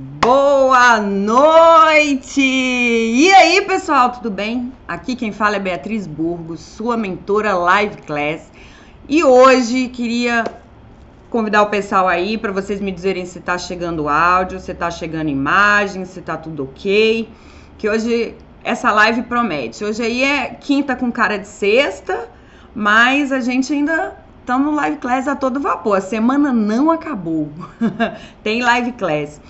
[0.00, 2.40] Boa noite!
[2.40, 4.72] E aí, pessoal, tudo bem?
[4.86, 8.48] Aqui quem fala é Beatriz Burgos, sua mentora Live Class.
[9.08, 10.44] E hoje queria
[11.28, 15.30] convidar o pessoal aí para vocês me dizerem se tá chegando áudio, se tá chegando
[15.30, 17.28] imagem, se tá tudo ok.
[17.76, 19.82] Que hoje essa live promete.
[19.82, 22.28] Hoje aí é quinta com cara de sexta,
[22.72, 25.98] mas a gente ainda estamos no live class a todo vapor.
[25.98, 27.50] A semana não acabou.
[28.44, 29.40] Tem live class.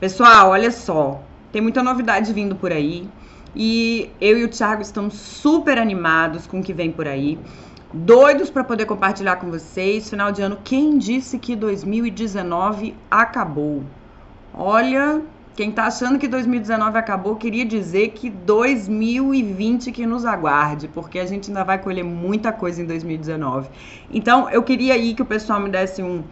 [0.00, 1.20] Pessoal, olha só.
[1.50, 3.08] Tem muita novidade vindo por aí.
[3.54, 7.38] E eu e o Thiago estamos super animados com o que vem por aí
[7.92, 10.08] doidos para poder compartilhar com vocês.
[10.08, 13.82] Final de ano, quem disse que 2019 acabou?
[14.52, 15.22] Olha,
[15.54, 21.26] quem tá achando que 2019 acabou, queria dizer que 2020 que nos aguarde, porque a
[21.26, 23.68] gente ainda vai colher muita coisa em 2019.
[24.10, 26.22] Então, eu queria aí que o pessoal me desse um,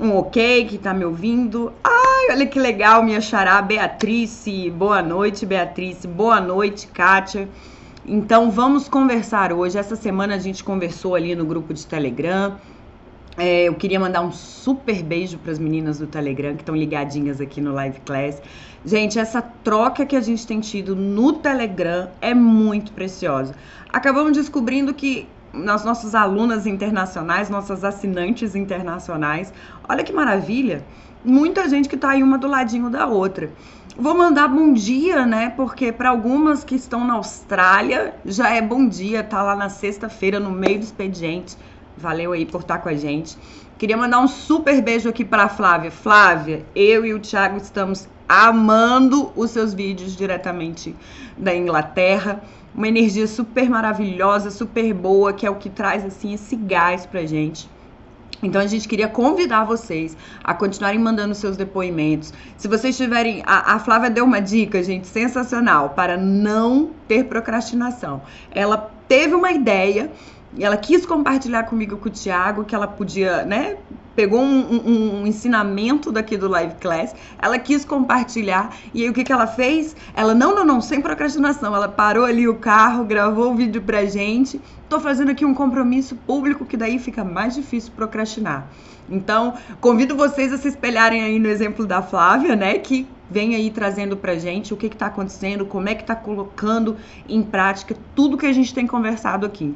[0.00, 1.72] um ok, que tá me ouvindo.
[1.84, 4.70] Ai, olha que legal, minha xará, Beatrice.
[4.70, 6.06] Boa noite, Beatrice.
[6.06, 7.48] Boa noite, Kátia.
[8.04, 9.78] Então vamos conversar hoje.
[9.78, 12.56] Essa semana a gente conversou ali no grupo de Telegram.
[13.36, 17.40] É, eu queria mandar um super beijo para as meninas do Telegram que estão ligadinhas
[17.40, 18.42] aqui no Live Class.
[18.84, 23.54] Gente, essa troca que a gente tem tido no Telegram é muito preciosa.
[23.90, 29.52] Acabamos descobrindo que nas nossas alunas internacionais, nossas assinantes internacionais,
[29.88, 30.84] olha que maravilha!
[31.24, 33.50] Muita gente que está aí uma do ladinho da outra.
[33.96, 35.50] Vou mandar bom dia, né?
[35.50, 40.40] Porque para algumas que estão na Austrália já é bom dia, tá lá na sexta-feira
[40.40, 41.56] no meio do expediente.
[41.96, 43.36] Valeu aí por estar com a gente.
[43.78, 45.90] Queria mandar um super beijo aqui para Flávia.
[45.90, 50.96] Flávia, eu e o Thiago estamos amando os seus vídeos diretamente
[51.36, 52.42] da Inglaterra.
[52.74, 57.26] Uma energia super maravilhosa, super boa, que é o que traz assim esse gás pra
[57.26, 57.68] gente.
[58.42, 62.32] Então a gente queria convidar vocês a continuarem mandando seus depoimentos.
[62.56, 63.42] Se vocês tiverem.
[63.46, 68.20] A, a, Flávia deu uma dica, gente, sensacional para não ter procrastinação.
[68.50, 70.10] Ela teve uma ideia
[70.56, 73.76] e ela quis compartilhar comigo com o Thiago que ela podia, né?
[74.14, 79.12] Pegou um, um, um, ensinamento daqui do Live Class, ela quis compartilhar, e aí o
[79.14, 79.96] que, que ela fez?
[80.14, 81.74] Ela, não, não, não, sem procrastinação.
[81.74, 84.60] Ela parou ali o carro, gravou o vídeo pra gente.
[84.86, 88.68] Tô fazendo aqui um compromisso público que daí fica mais difícil procrastinar.
[89.08, 92.78] Então, convido vocês a se espelharem aí no exemplo da Flávia, né?
[92.78, 96.14] Que vem aí trazendo pra gente o que, que tá acontecendo, como é que tá
[96.14, 99.74] colocando em prática tudo que a gente tem conversado aqui.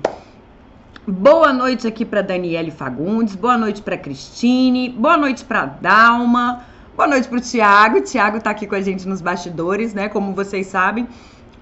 [1.09, 6.65] Boa noite aqui para Daniele Fagundes, boa noite para Cristine, boa noite para Dalma,
[6.97, 8.01] boa noite para o Tiago.
[8.01, 10.09] Tiago está aqui com a gente nos bastidores, né?
[10.09, 11.07] Como vocês sabem,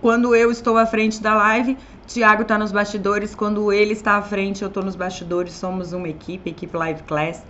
[0.00, 3.34] quando eu estou à frente da live, Tiago está nos bastidores.
[3.34, 5.52] Quando ele está à frente, eu estou nos bastidores.
[5.52, 7.44] Somos uma equipe, equipe Live Class.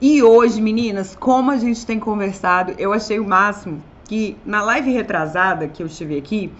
[0.00, 4.90] E hoje, meninas, como a gente tem conversado, eu achei o máximo que na live
[4.90, 6.50] retrasada que eu estive aqui,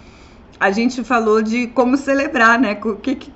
[0.58, 2.76] a gente falou de como celebrar, né?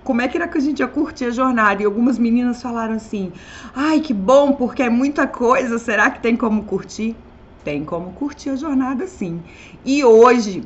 [0.04, 1.82] Como é que era que a gente ia curtir a jornada?
[1.82, 3.32] E algumas meninas falaram assim:
[3.74, 7.16] ai, que bom, porque é muita coisa, será que tem como curtir?
[7.64, 9.42] Tem como curtir a jornada sim.
[9.84, 10.62] E hoje,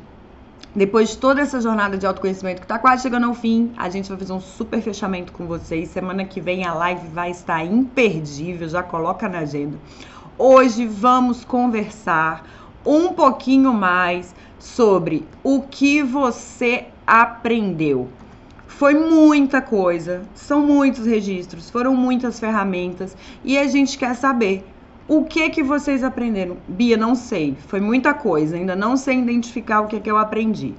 [0.75, 4.09] depois de toda essa jornada de autoconhecimento que está quase chegando ao fim, a gente
[4.09, 5.89] vai fazer um super fechamento com vocês.
[5.89, 9.77] Semana que vem a live vai estar imperdível, já coloca na agenda.
[10.39, 12.45] Hoje vamos conversar
[12.84, 18.09] um pouquinho mais sobre o que você aprendeu.
[18.66, 24.65] Foi muita coisa, são muitos registros, foram muitas ferramentas e a gente quer saber
[25.06, 26.56] o que que vocês aprenderam.
[26.66, 30.75] Bia, não sei, foi muita coisa, ainda não sei identificar o que que eu aprendi.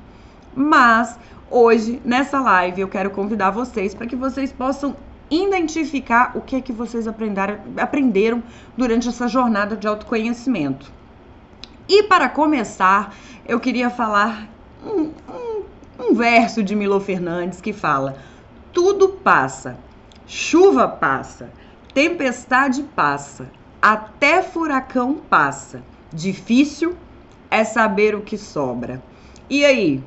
[0.56, 1.18] Mas
[1.50, 4.96] hoje, nessa live, eu quero convidar vocês para que vocês possam
[5.30, 8.44] identificar o que que vocês aprenderam, aprenderam
[8.78, 10.92] durante essa jornada de autoconhecimento.
[11.88, 13.16] E para começar,
[13.46, 14.48] eu queria falar
[14.86, 15.64] um, um,
[16.00, 18.18] um verso de Milo Fernandes que fala:
[18.72, 19.78] Tudo passa,
[20.26, 21.50] chuva passa,
[21.94, 23.50] tempestade passa,
[23.82, 25.84] até furacão passa.
[26.12, 26.96] Difícil
[27.52, 29.04] é saber o que sobra.
[29.50, 30.02] E aí,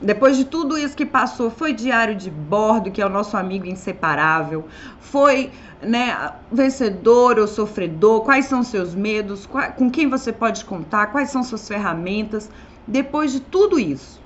[0.00, 3.66] depois de tudo isso que passou, foi diário de bordo, que é o nosso amigo
[3.66, 4.66] inseparável,
[5.00, 5.50] foi
[5.80, 11.42] né, vencedor ou sofredor, quais são seus medos, com quem você pode contar, quais são
[11.42, 12.50] suas ferramentas.
[12.86, 14.20] Depois de tudo isso,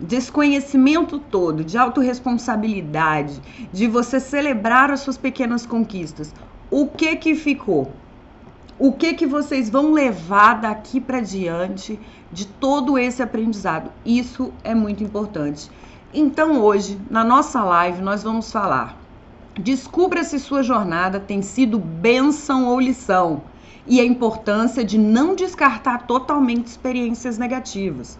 [0.00, 6.34] desconhecimento todo, de autorresponsabilidade, de você celebrar as suas pequenas conquistas,
[6.70, 7.92] o que que ficou?
[8.78, 11.98] O que que vocês vão levar daqui para diante
[12.30, 13.90] de todo esse aprendizado?
[14.04, 15.70] Isso é muito importante.
[16.12, 18.98] Então hoje, na nossa live, nós vamos falar
[19.58, 23.42] Descubra se sua jornada tem sido bênção ou lição.
[23.86, 28.18] e a importância de não descartar totalmente experiências negativas.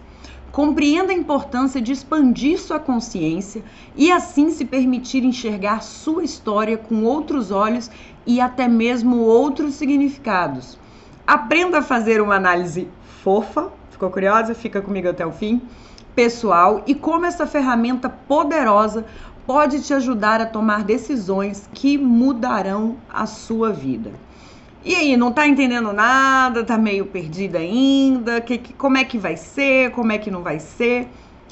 [0.51, 3.63] Compreenda a importância de expandir sua consciência
[3.95, 7.91] e assim se permitir enxergar sua história com outros olhos
[8.27, 10.77] e até mesmo outros significados.
[11.25, 12.87] Aprenda a fazer uma análise
[13.23, 14.53] fofa, ficou curiosa?
[14.53, 15.61] Fica comigo até o fim.
[16.13, 19.05] Pessoal, e como essa ferramenta poderosa
[19.45, 24.11] pode te ajudar a tomar decisões que mudarão a sua vida.
[24.83, 26.63] E aí, não tá entendendo nada?
[26.63, 28.41] Tá meio perdida ainda?
[28.41, 29.91] Que, que, como é que vai ser?
[29.91, 31.07] Como é que não vai ser?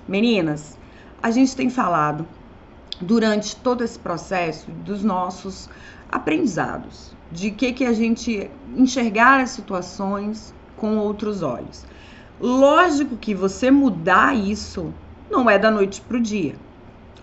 [0.07, 0.77] Meninas,
[1.21, 2.27] a gente tem falado
[3.01, 5.69] durante todo esse processo dos nossos
[6.15, 11.85] aprendizados, de que que a gente enxergar as situações com outros olhos.
[12.39, 14.93] Lógico que você mudar isso
[15.29, 16.55] não é da noite pro dia,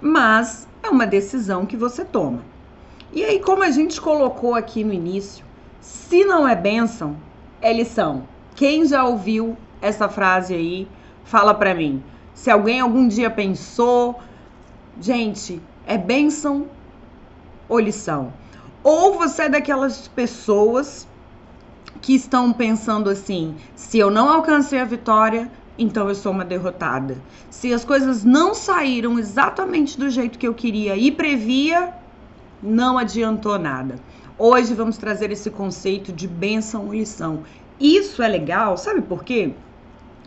[0.00, 2.43] mas é uma decisão que você toma.
[3.12, 5.44] E aí, como a gente colocou aqui no início,
[5.81, 7.17] se não é bênção,
[7.61, 8.27] é lição.
[8.55, 10.89] Quem já ouviu essa frase aí,
[11.25, 12.03] fala para mim.
[12.35, 14.19] Se alguém algum dia pensou,
[15.00, 16.67] gente, é bênção
[17.69, 18.33] ou lição?
[18.82, 21.06] Ou você é daquelas pessoas
[22.00, 27.17] que estão pensando assim: se eu não alcancei a vitória, então eu sou uma derrotada.
[27.49, 31.94] Se as coisas não saíram exatamente do jeito que eu queria e previa,
[32.62, 33.96] não adiantou nada.
[34.37, 37.44] Hoje vamos trazer esse conceito de bênção e lição.
[37.79, 39.55] Isso é legal, sabe por quê?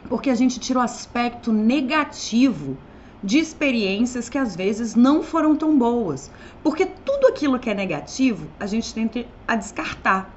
[0.08, 2.78] Porque a gente tira o aspecto negativo
[3.26, 6.32] de experiências que às vezes não foram tão boas.
[6.62, 10.32] Porque tudo aquilo que é negativo, a gente tenta a descartar,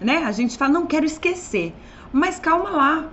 [0.00, 0.24] né?
[0.24, 1.74] A gente fala, não quero esquecer.
[2.10, 3.08] Mas calma lá.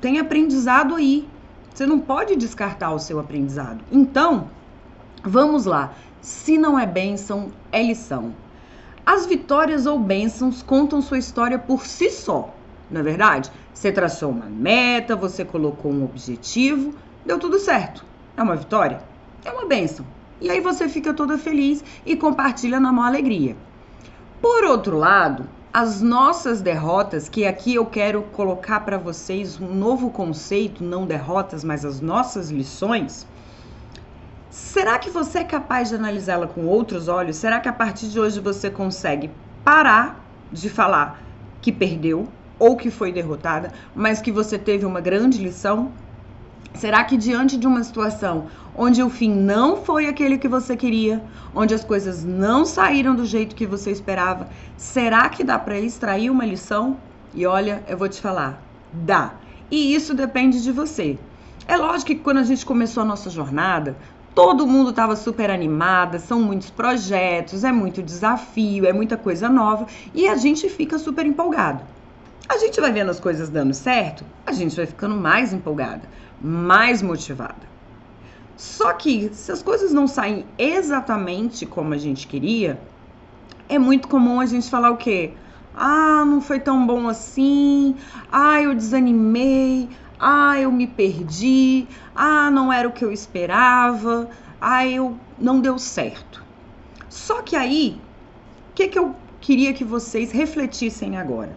[0.00, 1.28] Tem aprendizado aí.
[1.74, 3.82] Você não pode descartar o seu aprendizado.
[3.90, 4.48] Então,
[5.24, 5.92] vamos lá.
[6.20, 8.32] Se não é bênção, é lição.
[9.04, 12.54] As vitórias ou bênçãos contam sua história por si só,
[12.88, 13.50] não é verdade?
[13.74, 16.94] Você traçou uma meta, você colocou um objetivo,
[17.26, 18.11] deu tudo certo.
[18.36, 19.02] É uma vitória?
[19.44, 20.04] É uma bênção.
[20.40, 23.56] E aí você fica toda feliz e compartilha na maior alegria.
[24.40, 30.10] Por outro lado, as nossas derrotas, que aqui eu quero colocar para vocês um novo
[30.10, 33.26] conceito, não derrotas, mas as nossas lições,
[34.52, 37.36] Será que você é capaz de analisá-la com outros olhos?
[37.36, 39.30] Será que a partir de hoje você consegue
[39.64, 41.22] parar de falar
[41.62, 42.28] que perdeu
[42.58, 45.90] ou que foi derrotada, mas que você teve uma grande lição?
[46.74, 51.22] Será que diante de uma situação onde o fim não foi aquele que você queria,
[51.54, 56.30] onde as coisas não saíram do jeito que você esperava, será que dá para extrair
[56.30, 56.96] uma lição?
[57.34, 58.62] E olha, eu vou te falar,
[58.92, 59.34] dá.
[59.70, 61.18] E isso depende de você.
[61.68, 63.96] É lógico que quando a gente começou a nossa jornada,
[64.34, 69.86] Todo mundo estava super animada, são muitos projetos, é muito desafio, é muita coisa nova
[70.14, 71.82] e a gente fica super empolgado.
[72.48, 76.08] A gente vai vendo as coisas dando certo, a gente vai ficando mais empolgada,
[76.42, 77.70] mais motivada.
[78.56, 82.80] Só que se as coisas não saem exatamente como a gente queria,
[83.68, 85.32] é muito comum a gente falar o quê?
[85.74, 87.96] Ah, não foi tão bom assim.
[88.30, 89.88] Ah, eu desanimei.
[90.18, 91.86] Ah, eu me perdi.
[92.14, 94.28] Ah, não era o que eu esperava.
[94.60, 96.42] Ah, eu não deu certo.
[97.08, 97.98] Só que aí,
[98.70, 101.56] o que, que eu queria que vocês refletissem agora?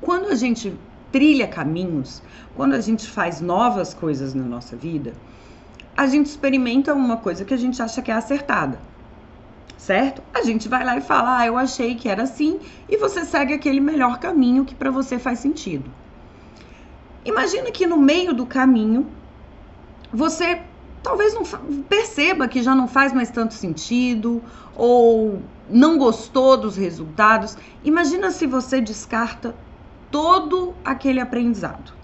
[0.00, 0.74] Quando a gente
[1.10, 2.20] trilha caminhos,
[2.54, 5.12] quando a gente faz novas coisas na nossa vida,
[5.96, 8.80] a gente experimenta uma coisa que a gente acha que é acertada.
[9.76, 10.22] Certo?
[10.32, 13.52] A gente vai lá e fala: "Ah, eu achei que era assim", e você segue
[13.52, 15.92] aquele melhor caminho que para você faz sentido.
[17.24, 19.12] Imagina que no meio do caminho
[20.12, 20.62] você
[21.02, 21.42] talvez não
[21.84, 24.44] perceba que já não faz mais tanto sentido
[24.74, 27.56] ou não gostou dos resultados.
[27.82, 29.54] Imagina se você descarta
[30.10, 32.03] todo aquele aprendizado.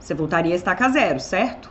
[0.00, 1.70] Você voltaria a estaca zero, certo?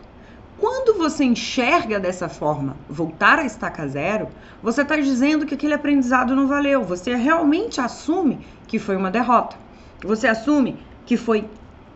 [0.60, 4.28] Quando você enxerga dessa forma, voltar a estaca zero,
[4.62, 6.84] você está dizendo que aquele aprendizado não valeu.
[6.84, 9.56] Você realmente assume que foi uma derrota.
[10.04, 11.50] Você assume que foi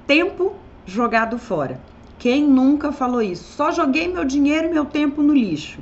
[0.08, 1.80] tempo jogado fora.
[2.18, 3.44] Quem nunca falou isso?
[3.54, 5.82] Só joguei meu dinheiro e meu tempo no lixo.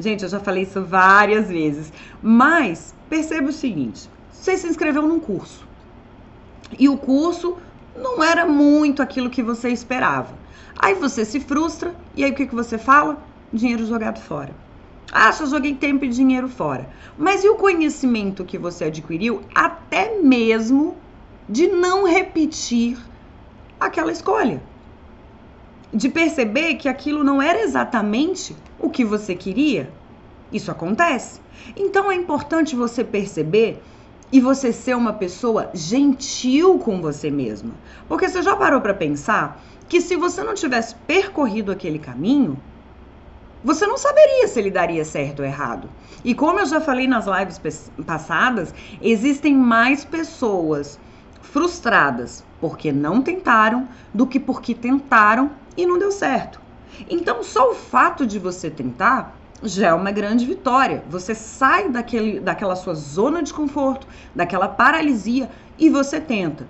[0.00, 1.92] Gente, eu já falei isso várias vezes.
[2.22, 5.66] Mas perceba o seguinte: você se inscreveu num curso.
[6.78, 7.58] E o curso
[7.96, 10.34] não era muito aquilo que você esperava.
[10.78, 13.18] Aí você se frustra e aí o que, que você fala?
[13.52, 14.54] Dinheiro jogado fora.
[15.12, 16.88] Ah, só joguei tempo e dinheiro fora.
[17.18, 20.96] Mas e o conhecimento que você adquiriu até mesmo
[21.48, 22.98] de não repetir
[23.78, 24.62] aquela escolha.
[25.92, 29.92] De perceber que aquilo não era exatamente o que você queria.
[30.50, 31.40] Isso acontece.
[31.76, 33.82] Então é importante você perceber
[34.32, 37.74] e você ser uma pessoa gentil com você mesma.
[38.08, 42.58] Porque você já parou para pensar que se você não tivesse percorrido aquele caminho,
[43.62, 45.88] você não saberia se ele daria certo ou errado.
[46.24, 50.98] E como eu já falei nas lives passadas, existem mais pessoas
[51.42, 56.60] frustradas porque não tentaram do que porque tentaram e não deu certo.
[57.08, 61.04] Então, só o fato de você tentar já é uma grande vitória.
[61.08, 66.66] Você sai daquele, daquela sua zona de conforto, daquela paralisia e você tenta.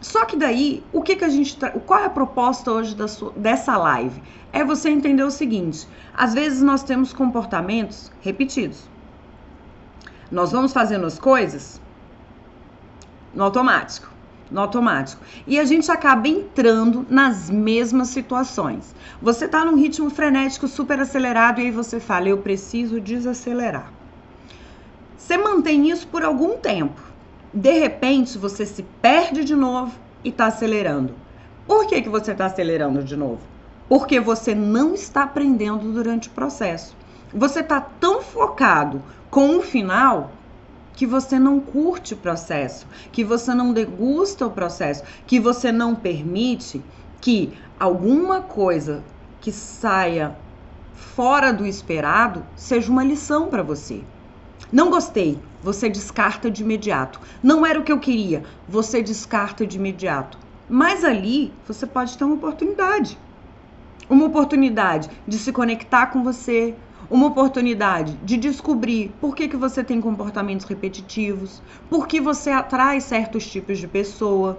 [0.00, 1.56] Só que daí, o que, que a gente.
[1.86, 4.22] Qual é a proposta hoje sua, dessa live?
[4.52, 8.88] É você entender o seguinte: às vezes nós temos comportamentos repetidos.
[10.30, 11.80] Nós vamos fazendo as coisas
[13.34, 14.13] no automático
[14.50, 15.22] no automático.
[15.46, 18.94] E a gente acaba entrando nas mesmas situações.
[19.20, 23.92] Você está num ritmo frenético super acelerado e aí você fala: eu preciso desacelerar.
[25.16, 27.00] Você mantém isso por algum tempo.
[27.52, 31.14] De repente, você se perde de novo e está acelerando.
[31.66, 33.40] Por que, que você está acelerando de novo?
[33.88, 36.96] Porque você não está aprendendo durante o processo.
[37.32, 40.30] Você está tão focado com o final
[40.94, 45.94] que você não curte o processo, que você não degusta o processo, que você não
[45.94, 46.82] permite
[47.20, 49.02] que alguma coisa
[49.40, 50.36] que saia
[50.94, 54.02] fora do esperado seja uma lição para você.
[54.72, 57.20] Não gostei, você descarta de imediato.
[57.42, 60.38] Não era o que eu queria, você descarta de imediato.
[60.68, 63.18] Mas ali você pode ter uma oportunidade.
[64.08, 66.74] Uma oportunidade de se conectar com você,
[67.10, 73.00] uma oportunidade de descobrir por que, que você tem comportamentos repetitivos, por que você atrai
[73.00, 74.58] certos tipos de pessoa.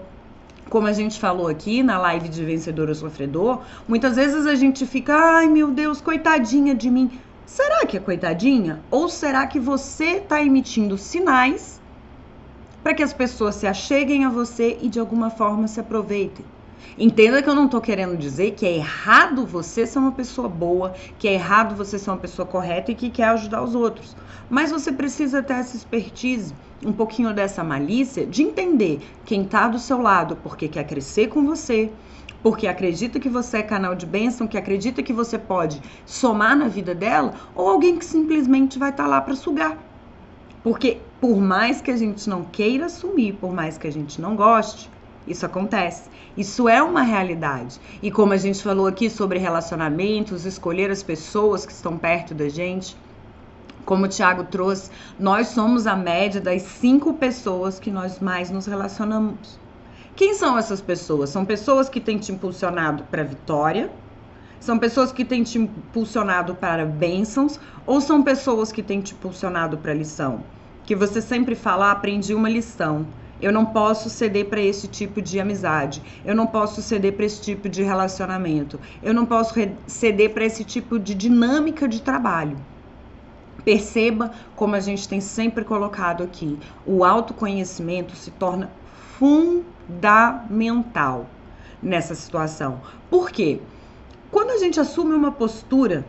[0.70, 4.86] Como a gente falou aqui na live de vencedor ou sofredor, muitas vezes a gente
[4.86, 7.20] fica, ai meu Deus, coitadinha de mim.
[7.46, 8.82] Será que é coitadinha?
[8.90, 11.80] Ou será que você está emitindo sinais
[12.82, 16.46] para que as pessoas se acheguem a você e de alguma forma se aproveitem?
[16.98, 20.94] Entenda que eu não estou querendo dizer que é errado você ser uma pessoa boa,
[21.20, 24.16] que é errado você ser uma pessoa correta e que quer ajudar os outros.
[24.50, 26.54] Mas você precisa ter essa expertise,
[26.86, 31.46] um pouquinho dessa malícia de entender quem está do seu lado porque quer crescer com
[31.46, 31.92] você,
[32.42, 36.68] porque acredita que você é canal de bênção, que acredita que você pode somar na
[36.68, 39.78] vida dela, ou alguém que simplesmente vai estar tá lá para sugar.
[40.64, 44.36] Porque por mais que a gente não queira assumir, por mais que a gente não
[44.36, 44.92] goste,
[45.28, 46.10] isso acontece.
[46.38, 47.80] Isso é uma realidade.
[48.02, 52.50] E como a gente falou aqui sobre relacionamentos, escolher as pessoas que estão perto da
[52.50, 52.96] gente,
[53.86, 54.90] como o Thiago trouxe,
[55.20, 59.60] nós somos a média das cinco pessoas que nós mais nos relacionamos.
[60.16, 61.30] Quem são essas pessoas?
[61.30, 63.92] São pessoas que têm te impulsionado para vitória,
[64.60, 69.78] são pessoas que têm te impulsionado para bênçãos, ou são pessoas que têm te impulsionado
[69.78, 70.44] para lição?
[70.86, 73.06] Que você sempre fala, ah, aprendi uma lição.
[73.42, 76.02] Eu não posso ceder para esse tipo de amizade.
[76.24, 78.80] Eu não posso ceder para esse tipo de relacionamento.
[79.04, 79.54] Eu não posso
[79.86, 82.58] ceder para esse tipo de dinâmica de trabalho.
[83.64, 88.70] Perceba como a gente tem sempre colocado aqui: o autoconhecimento se torna
[89.20, 91.28] fundamental
[91.82, 92.80] nessa situação.
[93.10, 93.60] Por quê?
[94.32, 96.06] Quando a gente assume uma postura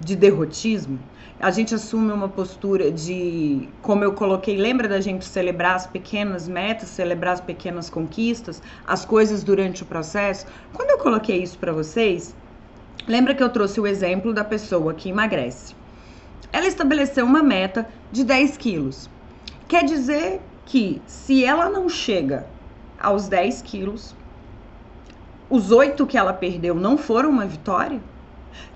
[0.00, 0.98] de derrotismo,
[1.44, 6.48] a gente assume uma postura de, como eu coloquei, lembra da gente celebrar as pequenas
[6.48, 10.46] metas, celebrar as pequenas conquistas, as coisas durante o processo?
[10.72, 12.34] Quando eu coloquei isso para vocês,
[13.06, 15.76] lembra que eu trouxe o exemplo da pessoa que emagrece.
[16.50, 19.10] Ela estabeleceu uma meta de 10 quilos.
[19.68, 22.46] Quer dizer que se ela não chega
[22.98, 24.16] aos 10 quilos,
[25.50, 28.00] os 8 que ela perdeu não foram uma vitória?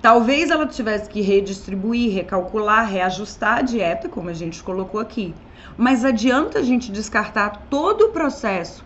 [0.01, 5.33] Talvez ela tivesse que redistribuir, recalcular, reajustar a dieta, como a gente colocou aqui.
[5.77, 8.83] Mas adianta a gente descartar todo o processo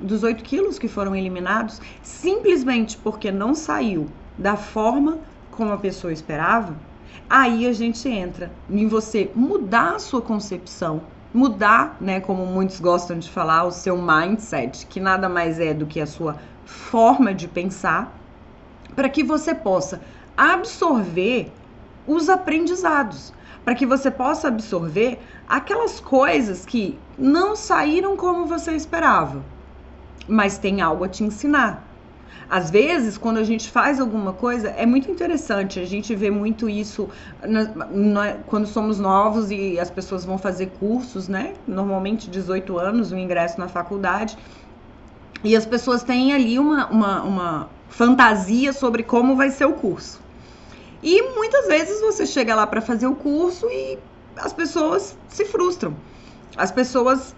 [0.00, 4.06] dos 8 quilos que foram eliminados simplesmente porque não saiu
[4.36, 5.18] da forma
[5.50, 6.74] como a pessoa esperava?
[7.28, 11.02] Aí a gente entra em você mudar a sua concepção,
[11.34, 15.84] mudar, né, como muitos gostam de falar, o seu mindset, que nada mais é do
[15.84, 18.14] que a sua forma de pensar,
[18.94, 20.00] para que você possa
[20.38, 21.50] absorver
[22.06, 25.18] os aprendizados, para que você possa absorver
[25.48, 29.42] aquelas coisas que não saíram como você esperava,
[30.28, 31.84] mas tem algo a te ensinar.
[32.48, 35.80] Às vezes, quando a gente faz alguma coisa, é muito interessante.
[35.80, 37.10] A gente vê muito isso
[37.42, 41.52] na, na, quando somos novos e as pessoas vão fazer cursos, né?
[41.66, 44.38] Normalmente 18 anos, o ingresso na faculdade.
[45.44, 50.18] E as pessoas têm ali uma, uma, uma fantasia sobre como vai ser o curso.
[51.02, 53.98] E muitas vezes você chega lá para fazer o curso e
[54.36, 55.94] as pessoas se frustram.
[56.56, 57.34] As pessoas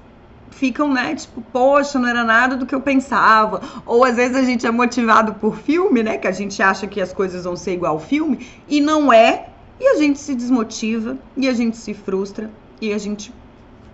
[0.50, 3.60] ficam, né, tipo, poxa, não era nada do que eu pensava.
[3.86, 7.00] Ou às vezes a gente é motivado por filme, né, que a gente acha que
[7.00, 9.48] as coisas vão ser igual ao filme e não é,
[9.78, 12.50] e a gente se desmotiva, e a gente se frustra,
[12.80, 13.32] e a gente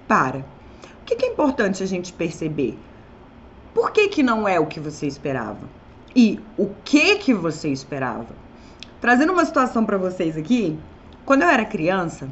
[0.09, 0.39] para.
[0.39, 2.77] O que, que é importante a gente perceber?
[3.73, 5.61] Por que, que não é o que você esperava?
[6.15, 8.46] E o que que você esperava?
[9.01, 10.79] Trazendo uma situação para vocês aqui,
[11.25, 12.29] quando eu era criança,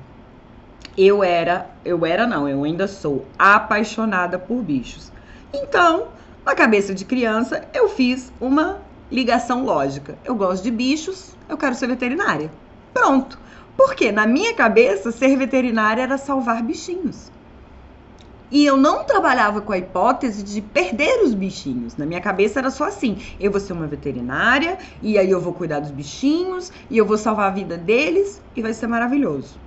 [0.96, 5.12] eu era, eu era não, eu ainda sou apaixonada por bichos.
[5.52, 6.08] Então,
[6.44, 8.78] na cabeça de criança, eu fiz uma
[9.10, 10.16] ligação lógica.
[10.24, 12.50] Eu gosto de bichos, eu quero ser veterinária.
[12.92, 13.38] Pronto.
[13.76, 17.30] Porque na minha cabeça, ser veterinária era salvar bichinhos.
[18.54, 21.96] E eu não trabalhava com a hipótese de perder os bichinhos.
[21.96, 25.52] Na minha cabeça era só assim: eu vou ser uma veterinária, e aí eu vou
[25.52, 29.58] cuidar dos bichinhos, e eu vou salvar a vida deles, e vai ser maravilhoso.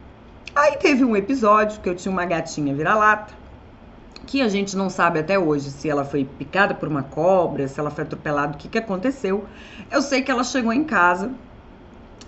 [0.55, 3.33] Aí teve um episódio que eu tinha uma gatinha vira-lata,
[4.25, 7.77] que a gente não sabe até hoje se ela foi picada por uma cobra, se
[7.77, 9.43] ela foi atropelada, o que, que aconteceu.
[9.91, 11.33] Eu sei que ela chegou em casa,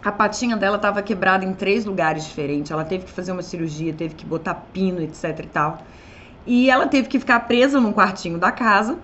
[0.04, 3.94] a patinha dela estava quebrada em três lugares diferentes, ela teve que fazer uma cirurgia,
[3.94, 5.78] teve que botar pino, etc e tal.
[6.46, 8.98] E ela teve que ficar presa num quartinho da casa,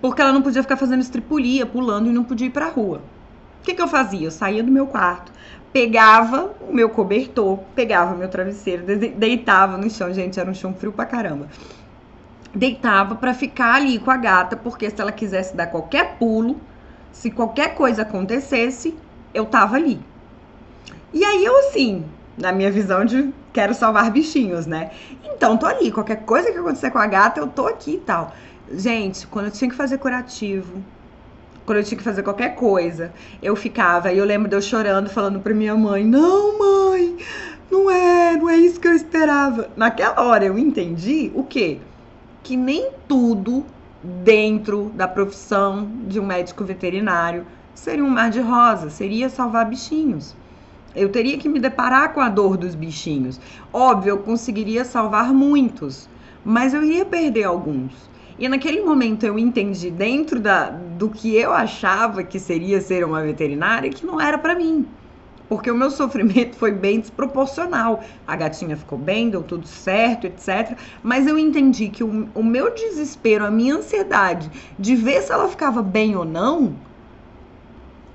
[0.00, 3.02] porque ela não podia ficar fazendo estripulia, pulando e não podia ir pra rua.
[3.60, 4.26] O que, que eu fazia?
[4.26, 5.30] Eu saía do meu quarto,
[5.72, 10.74] pegava o meu cobertor, pegava o meu travesseiro, deitava no chão, gente, era um chão
[10.74, 11.48] frio pra caramba.
[12.54, 16.56] Deitava para ficar ali com a gata, porque se ela quisesse dar qualquer pulo,
[17.12, 18.96] se qualquer coisa acontecesse,
[19.32, 20.00] eu tava ali.
[21.12, 22.04] E aí eu assim,
[22.40, 24.90] na minha visão de quero salvar bichinhos, né?
[25.24, 28.32] Então tô ali, qualquer coisa que acontecer com a gata, eu tô aqui e tal.
[28.72, 30.82] Gente, quando eu tinha que fazer curativo,
[31.66, 33.12] quando eu tinha que fazer qualquer coisa,
[33.42, 37.16] eu ficava, e eu lembro de eu chorando, falando pra minha mãe: Não, mãe,
[37.70, 39.70] não é, não é isso que eu esperava.
[39.76, 41.78] Naquela hora eu entendi o quê?
[42.42, 43.64] Que nem tudo
[44.02, 50.34] dentro da profissão de um médico veterinário seria um mar de rosa, seria salvar bichinhos.
[50.94, 53.40] Eu teria que me deparar com a dor dos bichinhos.
[53.72, 56.08] Óbvio, eu conseguiria salvar muitos,
[56.44, 58.10] mas eu ia perder alguns.
[58.38, 63.22] E naquele momento eu entendi dentro da, do que eu achava que seria ser uma
[63.22, 64.86] veterinária que não era para mim.
[65.48, 68.02] Porque o meu sofrimento foi bem desproporcional.
[68.26, 70.78] A gatinha ficou bem, deu tudo certo, etc.
[71.02, 75.48] Mas eu entendi que o, o meu desespero, a minha ansiedade de ver se ela
[75.48, 76.76] ficava bem ou não,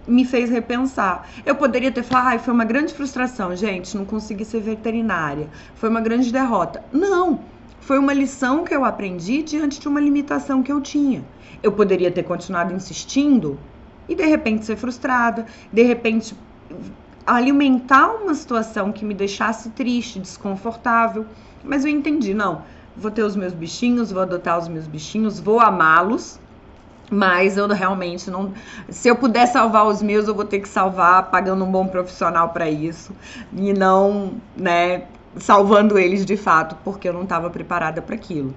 [0.08, 1.28] me fez repensar.
[1.46, 5.50] Eu poderia ter falado, ai, foi uma grande frustração, gente, não consegui ser veterinária.
[5.76, 6.84] Foi uma grande derrota.
[6.92, 7.40] Não!
[7.86, 11.24] foi uma lição que eu aprendi diante de uma limitação que eu tinha.
[11.62, 13.60] Eu poderia ter continuado insistindo
[14.10, 16.36] e de repente ser frustrada, de repente
[17.28, 21.28] alimentar uma situação que me deixasse triste, desconfortável,
[21.64, 22.64] mas eu entendi, não,
[22.98, 26.40] vou ter os meus bichinhos, vou adotar os meus bichinhos, vou amá-los,
[27.10, 28.54] mas eu realmente não.
[28.90, 32.50] Se eu puder salvar os meus, eu vou ter que salvar pagando um bom profissional
[32.50, 33.14] para isso
[33.54, 35.04] e não, né,
[35.38, 38.54] salvando eles de fato, porque eu não estava preparada para aquilo.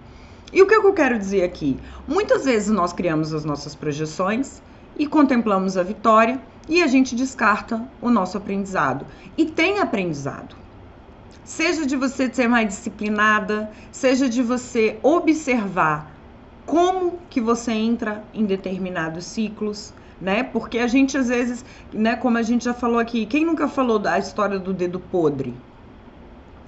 [0.53, 1.79] E o que eu quero dizer aqui?
[2.07, 4.63] Muitas vezes nós criamos as nossas projeções
[4.99, 9.05] e contemplamos a vitória e a gente descarta o nosso aprendizado.
[9.37, 10.57] E tem aprendizado.
[11.45, 16.18] Seja de você ser mais disciplinada, seja de você observar
[16.69, 20.43] como que você entra em determinados ciclos, né?
[20.43, 23.99] Porque a gente às vezes, né, como a gente já falou aqui, quem nunca falou
[23.99, 25.55] da história do dedo podre?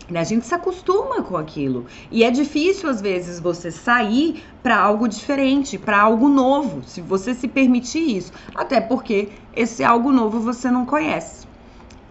[0.09, 0.21] Né?
[0.21, 1.85] A gente se acostuma com aquilo.
[2.11, 7.35] E é difícil, às vezes, você sair para algo diferente, para algo novo, se você
[7.35, 8.33] se permitir isso.
[8.55, 11.47] Até porque esse algo novo você não conhece.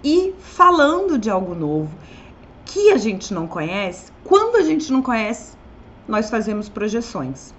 [0.04, 1.90] E falando de algo novo
[2.66, 5.58] que a gente não conhece, quando a gente não conhece,
[6.08, 7.58] nós fazemos projeções.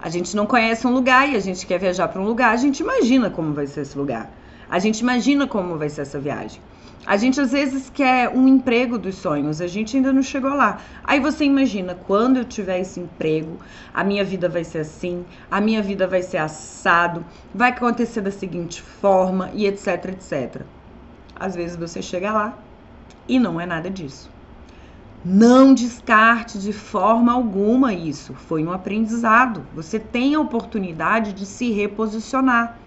[0.00, 2.56] A gente não conhece um lugar e a gente quer viajar para um lugar, a
[2.56, 4.30] gente imagina como vai ser esse lugar.
[4.68, 6.60] A gente imagina como vai ser essa viagem.
[7.06, 10.80] A gente às vezes quer um emprego dos sonhos, a gente ainda não chegou lá.
[11.04, 13.58] Aí você imagina, quando eu tiver esse emprego,
[13.94, 18.32] a minha vida vai ser assim, a minha vida vai ser assado, vai acontecer da
[18.32, 20.62] seguinte forma e etc, etc.
[21.38, 22.58] Às vezes você chega lá
[23.28, 24.35] e não é nada disso.
[25.28, 28.32] Não descarte de forma alguma isso.
[28.32, 29.66] Foi um aprendizado.
[29.74, 32.78] Você tem a oportunidade de se reposicionar.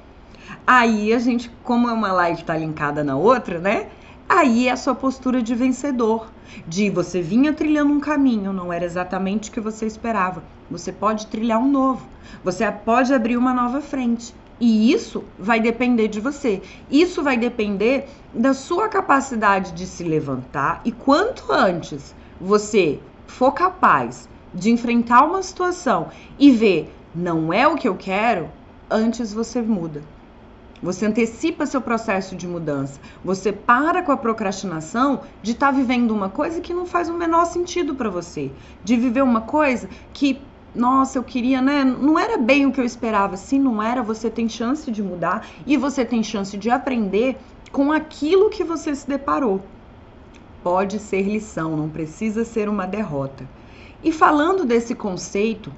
[0.66, 3.90] Aí a gente, como uma live está linkada na outra, né?
[4.30, 6.32] Aí é a sua postura de vencedor,
[6.66, 10.42] de você vinha trilhando um caminho, não era exatamente o que você esperava.
[10.72, 12.08] Você pode trilhar um novo,
[12.42, 14.34] você pode abrir uma nova frente.
[14.62, 16.62] E isso vai depender de você.
[16.90, 24.28] Isso vai depender da sua capacidade de se levantar e quanto antes você for capaz
[24.54, 28.50] de enfrentar uma situação e ver não é o que eu quero,
[28.90, 30.02] antes você muda.
[30.82, 33.00] Você antecipa seu processo de mudança.
[33.24, 37.14] Você para com a procrastinação de estar tá vivendo uma coisa que não faz o
[37.14, 38.50] menor sentido para você.
[38.84, 40.42] De viver uma coisa que,
[40.74, 41.84] nossa, eu queria, né?
[41.84, 43.36] Não era bem o que eu esperava.
[43.36, 47.38] Se não era, você tem chance de mudar e você tem chance de aprender
[47.74, 49.62] com aquilo que você se deparou.
[50.64, 53.48] Pode ser lição, não precisa ser uma derrota.
[54.04, 55.72] E falando desse conceito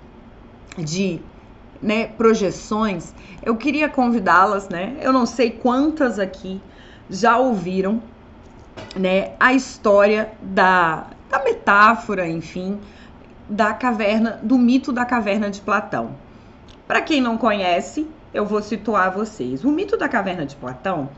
[0.78, 1.20] de
[1.82, 3.14] né, projeções,
[3.44, 4.98] eu queria convidá-las, né?
[5.02, 6.62] Eu não sei quantas aqui
[7.10, 8.02] já ouviram,
[8.96, 12.80] né, a história da, da metáfora, enfim,
[13.50, 16.16] da caverna, do mito da caverna de Platão.
[16.88, 19.64] Para quem não conhece, eu vou situar vocês.
[19.66, 21.10] O mito da caverna de Platão,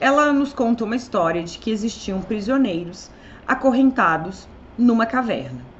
[0.00, 3.10] ela nos conta uma história de que existiam prisioneiros
[3.46, 5.76] acorrentados numa caverna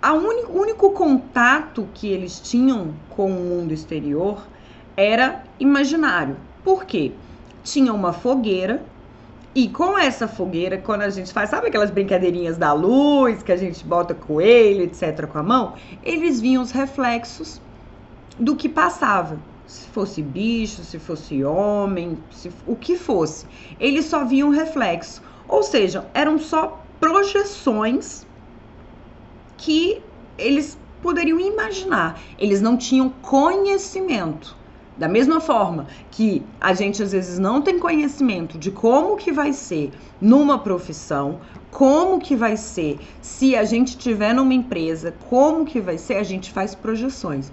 [0.00, 4.46] o único contato que eles tinham com o mundo exterior
[4.96, 6.36] era imaginário.
[6.62, 7.12] Por quê?
[7.64, 8.82] Tinha uma fogueira
[9.54, 13.56] e com essa fogueira, quando a gente faz, sabe aquelas brincadeirinhas da luz que a
[13.56, 15.74] gente bota coelho, etc, com a mão?
[16.04, 17.60] Eles viam os reflexos
[18.38, 19.38] do que passava.
[19.68, 23.44] Se fosse bicho, se fosse homem, se, o que fosse.
[23.78, 25.22] Eles só viam reflexo.
[25.46, 28.26] Ou seja, eram só projeções
[29.58, 30.00] que
[30.38, 32.18] eles poderiam imaginar.
[32.38, 34.56] Eles não tinham conhecimento.
[34.96, 39.52] Da mesma forma que a gente às vezes não tem conhecimento de como que vai
[39.52, 45.78] ser numa profissão, como que vai ser se a gente tiver numa empresa, como que
[45.78, 47.52] vai ser, a gente faz projeções.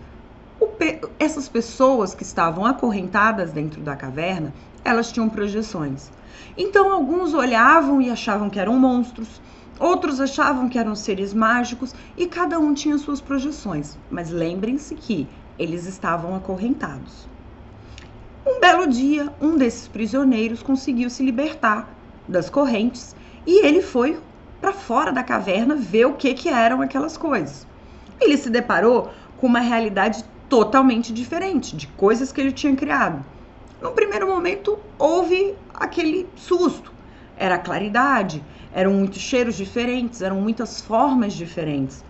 [1.20, 6.12] Essas pessoas que estavam acorrentadas dentro da caverna, elas tinham projeções.
[6.58, 9.42] Então alguns olhavam e achavam que eram monstros,
[9.80, 15.28] Outros achavam que eram seres mágicos e cada um tinha suas projeções, mas lembrem-se que
[15.60, 17.28] eles estavam acorrentados.
[18.46, 21.90] Um belo dia, um desses prisioneiros conseguiu se libertar
[22.26, 23.14] das correntes
[23.46, 24.18] e ele foi
[24.62, 27.68] para fora da caverna ver o que, que eram aquelas coisas.
[28.22, 33.24] Ele se deparou com uma realidade totalmente diferente de coisas que ele tinha criado.
[33.82, 36.94] No primeiro momento, houve aquele susto.
[37.38, 42.04] Era claridade, eram muitos cheiros diferentes, eram muitas formas diferentes.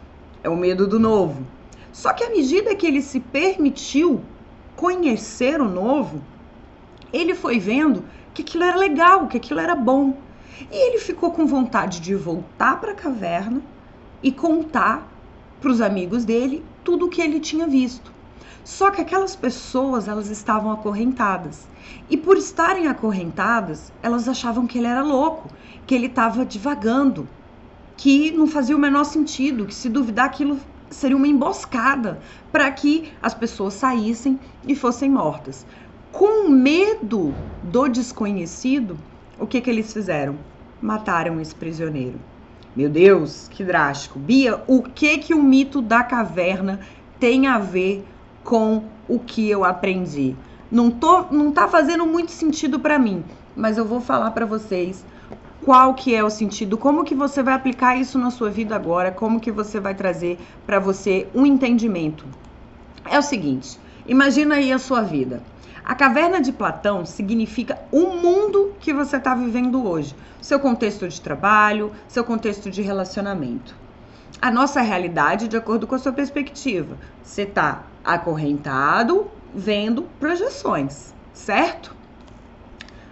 [0.44, 1.46] É o medo do novo.
[1.92, 4.22] Só que à medida que ele se permitiu
[4.76, 6.22] conhecer o novo,
[7.12, 10.18] ele foi vendo que aquilo era legal, que aquilo era bom.
[10.72, 13.62] E ele ficou com vontade de voltar para a caverna
[14.22, 15.10] e contar
[15.60, 18.15] para os amigos dele tudo o que ele tinha visto.
[18.66, 21.68] Só que aquelas pessoas, elas estavam acorrentadas.
[22.10, 25.48] E por estarem acorrentadas, elas achavam que ele era louco,
[25.86, 27.30] que ele estava divagando,
[27.96, 32.20] que não fazia o menor sentido, que se duvidar aquilo seria uma emboscada
[32.52, 35.64] para que as pessoas saíssem e fossem mortas.
[36.12, 38.98] Com medo do desconhecido,
[39.40, 40.38] o que que eles fizeram?
[40.82, 42.20] Mataram esse prisioneiro.
[42.76, 44.18] Meu Deus, que drástico.
[44.18, 46.80] Bia, o que que o mito da caverna
[47.20, 48.04] tem a ver
[48.46, 50.36] com o que eu aprendi.
[50.72, 55.04] Não, tô, não tá fazendo muito sentido para mim, mas eu vou falar para vocês
[55.64, 59.12] qual que é o sentido, como que você vai aplicar isso na sua vida agora,
[59.12, 62.24] como que você vai trazer para você um entendimento.
[63.10, 65.42] É o seguinte, imagina aí a sua vida.
[65.84, 71.20] A caverna de Platão significa o mundo que você está vivendo hoje, seu contexto de
[71.20, 73.76] trabalho, seu contexto de relacionamento.
[74.42, 76.98] A nossa realidade de acordo com a sua perspectiva.
[77.24, 81.96] Você está acorrentado, vendo projeções, certo?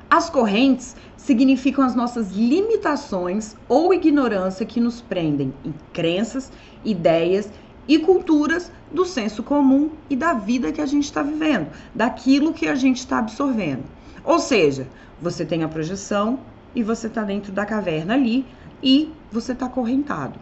[0.10, 6.52] As correntes significam as nossas limitações ou ignorância que nos prendem em crenças,
[6.86, 7.50] ideias
[7.88, 12.68] e culturas do senso comum e da vida que a gente está vivendo, daquilo que
[12.68, 13.84] a gente está absorvendo.
[14.24, 14.88] Ou seja,
[15.22, 16.40] você tem a projeção
[16.76, 18.46] e você está dentro da caverna ali
[18.82, 20.40] e você está acorrentado.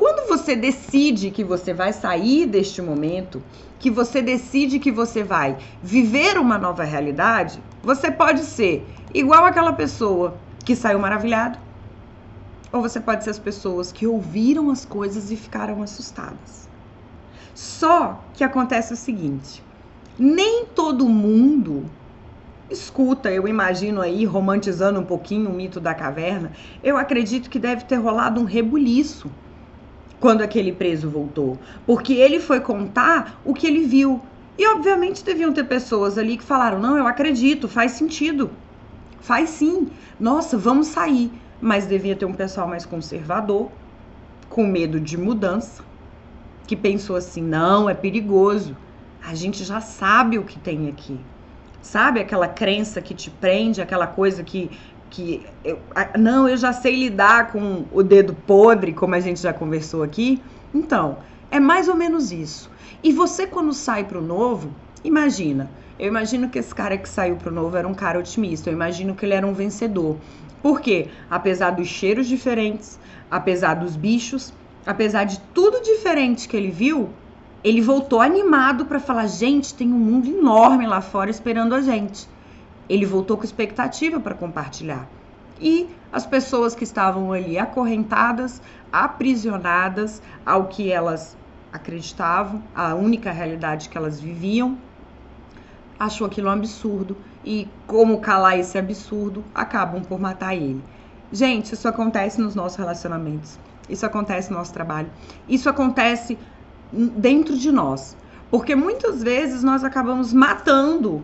[0.00, 3.42] Quando você decide que você vai sair deste momento,
[3.78, 9.74] que você decide que você vai viver uma nova realidade, você pode ser igual aquela
[9.74, 11.58] pessoa que saiu maravilhado,
[12.72, 16.66] ou você pode ser as pessoas que ouviram as coisas e ficaram assustadas.
[17.54, 19.62] Só que acontece o seguinte:
[20.18, 21.84] nem todo mundo
[22.70, 27.84] escuta, eu imagino aí, romantizando um pouquinho o mito da caverna, eu acredito que deve
[27.84, 29.30] ter rolado um rebuliço
[30.20, 34.20] quando aquele preso voltou, porque ele foi contar o que ele viu.
[34.58, 38.50] E obviamente deviam ter pessoas ali que falaram: "Não, eu acredito, faz sentido".
[39.20, 39.88] Faz sim.
[40.18, 41.30] Nossa, vamos sair.
[41.60, 43.70] Mas devia ter um pessoal mais conservador,
[44.48, 45.84] com medo de mudança,
[46.66, 48.76] que pensou assim: não, é perigoso.
[49.24, 51.20] A gente já sabe o que tem aqui.
[51.82, 54.70] Sabe aquela crença que te prende, aquela coisa que.
[55.10, 55.78] Que eu,
[56.18, 60.40] não, eu já sei lidar com o dedo podre, como a gente já conversou aqui.
[60.72, 61.18] Então,
[61.50, 62.70] é mais ou menos isso.
[63.02, 64.70] E você, quando sai para o novo,
[65.02, 65.68] imagina.
[65.98, 68.70] Eu imagino que esse cara que saiu para o novo era um cara otimista.
[68.70, 70.16] Eu imagino que ele era um vencedor.
[70.62, 71.08] Por quê?
[71.28, 72.98] Apesar dos cheiros diferentes,
[73.30, 74.52] apesar dos bichos,
[74.86, 77.10] apesar de tudo diferente que ele viu,
[77.62, 82.26] ele voltou animado para falar: gente, tem um mundo enorme lá fora esperando a gente.
[82.90, 85.08] Ele voltou com expectativa para compartilhar.
[85.60, 88.60] E as pessoas que estavam ali acorrentadas,
[88.92, 91.36] aprisionadas ao que elas
[91.72, 94.76] acreditavam, a única realidade que elas viviam,
[96.00, 100.82] achou aquilo um absurdo e como calar esse absurdo, acabam por matar ele.
[101.30, 103.56] Gente, isso acontece nos nossos relacionamentos.
[103.88, 105.08] Isso acontece no nosso trabalho.
[105.48, 106.36] Isso acontece
[106.92, 108.16] dentro de nós.
[108.50, 111.22] Porque muitas vezes nós acabamos matando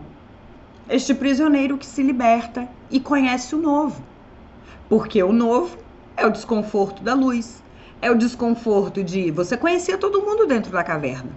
[0.89, 4.01] este prisioneiro que se liberta e conhece o novo.
[4.87, 5.77] Porque o novo
[6.15, 7.61] é o desconforto da luz,
[8.01, 11.31] é o desconforto de você conhecia todo mundo dentro da caverna.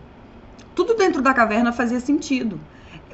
[0.75, 2.61] Tudo dentro da caverna fazia sentido.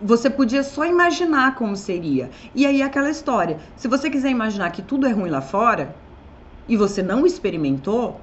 [0.02, 2.30] Você podia só imaginar como seria.
[2.54, 3.58] E aí aquela história.
[3.76, 5.96] Se você quiser imaginar que tudo é ruim lá fora
[6.68, 8.20] e você não experimentou,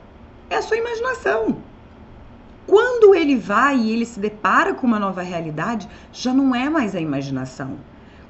[0.51, 1.57] é a sua imaginação.
[2.67, 6.95] Quando ele vai e ele se depara com uma nova realidade, já não é mais
[6.95, 7.77] a imaginação.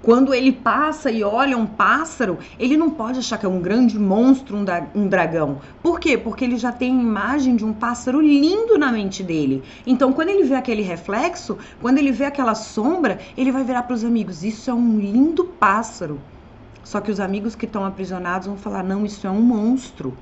[0.04, 3.98] Quando ele passa e olha um pássaro, ele não pode achar que é um grande
[3.98, 5.62] monstro, um, um, dragão.
[5.82, 6.18] Por quê?
[6.18, 9.64] Porque ele já tem a imagem de um pássaro lindo na mente dele.
[9.88, 13.94] Então, quando ele vê aquele reflexo, quando ele vê aquela sombra, ele vai virar para
[13.94, 16.20] os amigos: Isso é um lindo pássaro.
[16.84, 20.14] Só que os amigos que estão aprisionados vão falar: Não, isso é um monstro.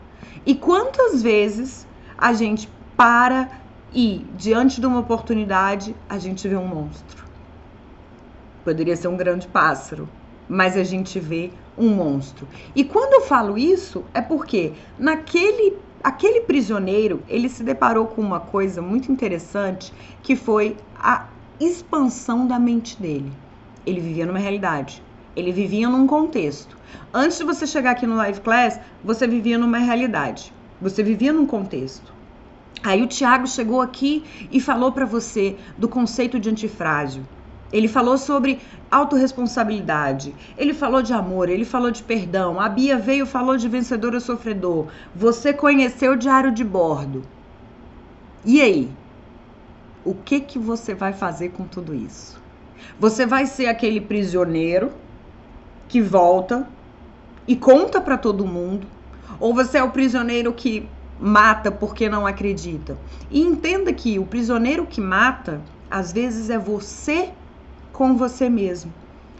[0.45, 3.49] E quantas vezes a gente para
[3.91, 7.30] e, diante de uma oportunidade, a gente vê um monstro.
[8.63, 10.07] Poderia ser um grande pássaro,
[10.47, 12.47] mas a gente vê um monstro.
[12.75, 18.39] E quando eu falo isso, é porque naquele aquele prisioneiro, ele se deparou com uma
[18.39, 21.27] coisa muito interessante, que foi a
[21.59, 23.31] expansão da mente dele.
[23.85, 25.01] Ele vivia numa realidade,
[25.35, 26.77] ele vivia num contexto.
[27.13, 30.53] Antes de você chegar aqui no live class, você vivia numa realidade.
[30.81, 32.13] Você vivia num contexto.
[32.83, 37.23] Aí o Tiago chegou aqui e falou para você do conceito de antifrágil.
[37.71, 42.59] Ele falou sobre autorresponsabilidade, ele falou de amor, ele falou de perdão.
[42.59, 44.87] A Bia veio falou de vencedor ou sofredor.
[45.15, 47.23] Você conheceu o diário de bordo.
[48.43, 48.89] E aí?
[50.03, 52.41] O que que você vai fazer com tudo isso?
[52.99, 54.91] Você vai ser aquele prisioneiro
[55.87, 56.67] que volta
[57.47, 58.87] e conta para todo mundo,
[59.39, 60.87] ou você é o prisioneiro que
[61.19, 62.97] mata porque não acredita.
[63.29, 67.31] E entenda que o prisioneiro que mata, às vezes é você
[68.01, 68.91] com você mesmo.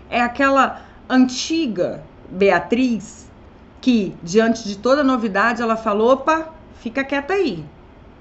[0.07, 3.27] É aquela antiga Beatriz
[3.81, 7.65] que, diante de toda novidade, ela falou: opa, fica quieta aí.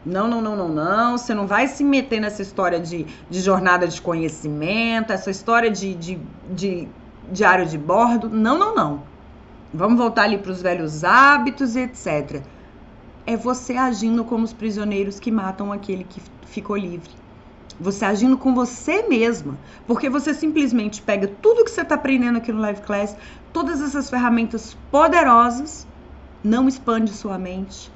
[0.03, 1.19] Não, não, não, não, não.
[1.19, 5.95] Você não vai se meter nessa história de, de jornada de conhecimento, essa história de,
[5.95, 6.19] de,
[6.51, 6.89] de
[7.31, 8.31] diário de bordo.
[8.31, 9.03] Não, não, não.
[9.75, 12.43] Vamos voltar ali para os velhos hábitos etc
[13.27, 17.20] é você agindo como os prisioneiros que matam aquele que ficou livre.
[17.81, 22.53] Você agindo com você mesma, porque você simplesmente pega tudo que você está aprendendo aqui
[22.53, 23.17] no Live Class,
[23.55, 25.87] todas essas ferramentas poderosas,
[26.45, 27.91] não expande sua mente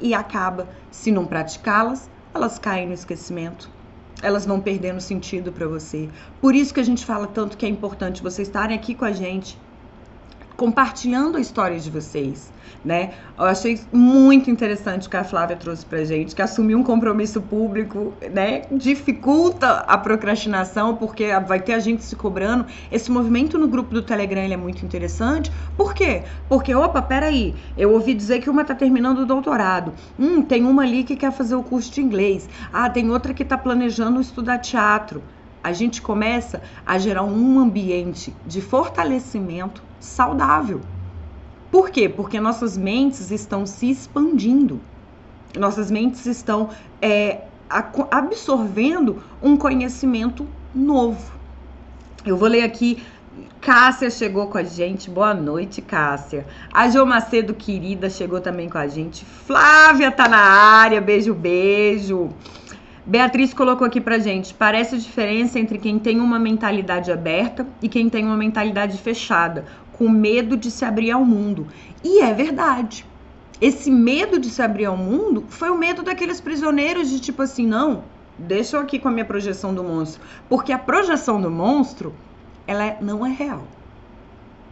[0.00, 3.70] e acaba, se não praticá-las, elas caem no esquecimento.
[4.20, 6.08] Elas vão perdendo sentido para você.
[6.40, 9.12] Por isso que a gente fala tanto que é importante vocês estarem aqui com a
[9.12, 9.56] gente,
[10.62, 12.52] compartilhando a história de vocês
[12.84, 13.12] né?
[13.38, 17.40] Eu achei muito interessante o que a Flávia trouxe pra gente, que assumir um compromisso
[17.40, 22.66] público, né, dificulta a procrastinação, porque vai ter a gente se cobrando.
[22.90, 25.50] Esse movimento no grupo do Telegram é muito interessante.
[25.76, 26.22] Por quê?
[26.48, 29.92] Porque, opa, peraí, eu ouvi dizer que uma tá terminando o doutorado.
[30.18, 32.48] Hum, tem uma ali que quer fazer o curso de inglês.
[32.72, 35.22] Ah, tem outra que tá planejando estudar teatro.
[35.62, 40.80] A gente começa a gerar um ambiente de fortalecimento saudável.
[41.70, 42.08] Por quê?
[42.08, 44.80] Porque nossas mentes estão se expandindo.
[45.56, 46.70] Nossas mentes estão
[47.00, 47.42] é,
[48.10, 51.32] absorvendo um conhecimento novo.
[52.24, 53.02] Eu vou ler aqui.
[53.60, 55.08] Cássia chegou com a gente.
[55.08, 56.46] Boa noite, Cássia.
[56.72, 59.24] A Jo Macedo, querida, chegou também com a gente.
[59.24, 61.00] Flávia tá na área.
[61.00, 62.30] Beijo, beijo.
[63.04, 67.88] Beatriz colocou aqui pra gente: parece a diferença entre quem tem uma mentalidade aberta e
[67.88, 71.66] quem tem uma mentalidade fechada com medo de se abrir ao mundo.
[72.02, 73.04] E é verdade.
[73.60, 77.64] esse medo de se abrir ao mundo foi o medo daqueles prisioneiros de tipo assim,
[77.64, 78.02] não,
[78.36, 80.20] deixa eu aqui com a minha projeção do monstro.
[80.48, 82.12] Porque a projeção do monstro,
[82.66, 83.62] ela é, não é real.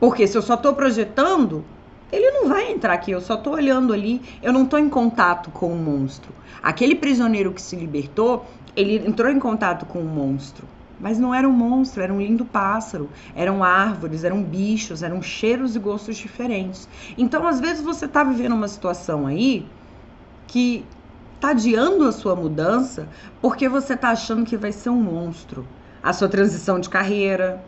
[0.01, 1.65] Porque se eu só estou projetando,
[2.13, 5.51] ele não vai entrar aqui, eu só estou olhando ali, eu não estou em contato
[5.51, 6.33] com o monstro.
[6.63, 8.45] Aquele prisioneiro que se libertou,
[8.77, 10.67] ele entrou em contato com o monstro.
[10.99, 15.75] Mas não era um monstro, era um lindo pássaro, eram árvores, eram bichos, eram cheiros
[15.75, 16.87] e gostos diferentes.
[17.17, 19.67] Então, às vezes, você está vivendo uma situação aí
[20.47, 20.85] que
[21.37, 23.09] está adiando a sua mudança
[23.41, 25.67] porque você está achando que vai ser um monstro.
[26.03, 27.65] A sua transição de carreira,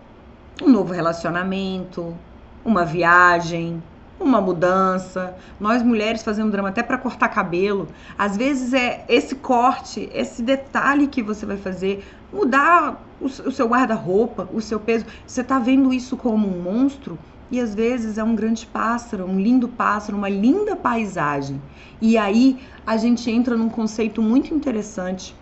[0.62, 2.14] um novo relacionamento,
[2.62, 3.82] uma viagem,
[4.22, 5.34] uma mudança.
[5.60, 7.88] Nós mulheres fazemos drama até para cortar cabelo.
[8.16, 13.68] Às vezes é esse corte, esse detalhe que você vai fazer, mudar o, o seu
[13.68, 15.04] guarda-roupa, o seu peso.
[15.26, 17.18] Você está vendo isso como um monstro
[17.50, 21.60] e às vezes é um grande pássaro, um lindo pássaro, uma linda paisagem.
[22.00, 25.36] E aí a gente entra num conceito muito interessante,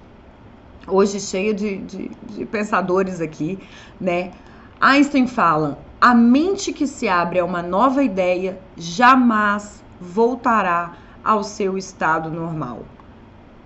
[0.89, 3.61] hoje cheio de, de, de pensadores aqui,
[4.01, 4.33] né?
[4.81, 11.77] Einstein fala: a mente que se abre a uma nova ideia jamais voltará ao seu
[11.77, 12.87] estado normal.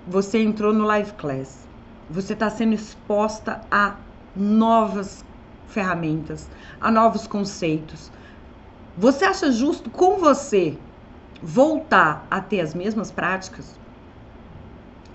[0.08, 1.64] Você entrou no Live Class.
[2.10, 3.94] Você está sendo exposta a
[4.34, 5.24] novas
[5.68, 8.10] ferramentas, a novos conceitos.
[8.98, 10.76] Você acha justo com você
[11.40, 13.78] voltar a ter as mesmas práticas?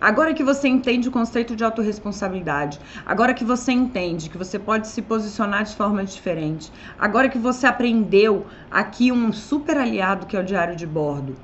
[0.02, 4.88] Agora que você entende o conceito de autorresponsabilidade, agora que você entende que você pode
[4.88, 10.40] se posicionar de forma diferente, agora que você aprendeu aqui um super aliado que é
[10.40, 11.36] o diário de bordo,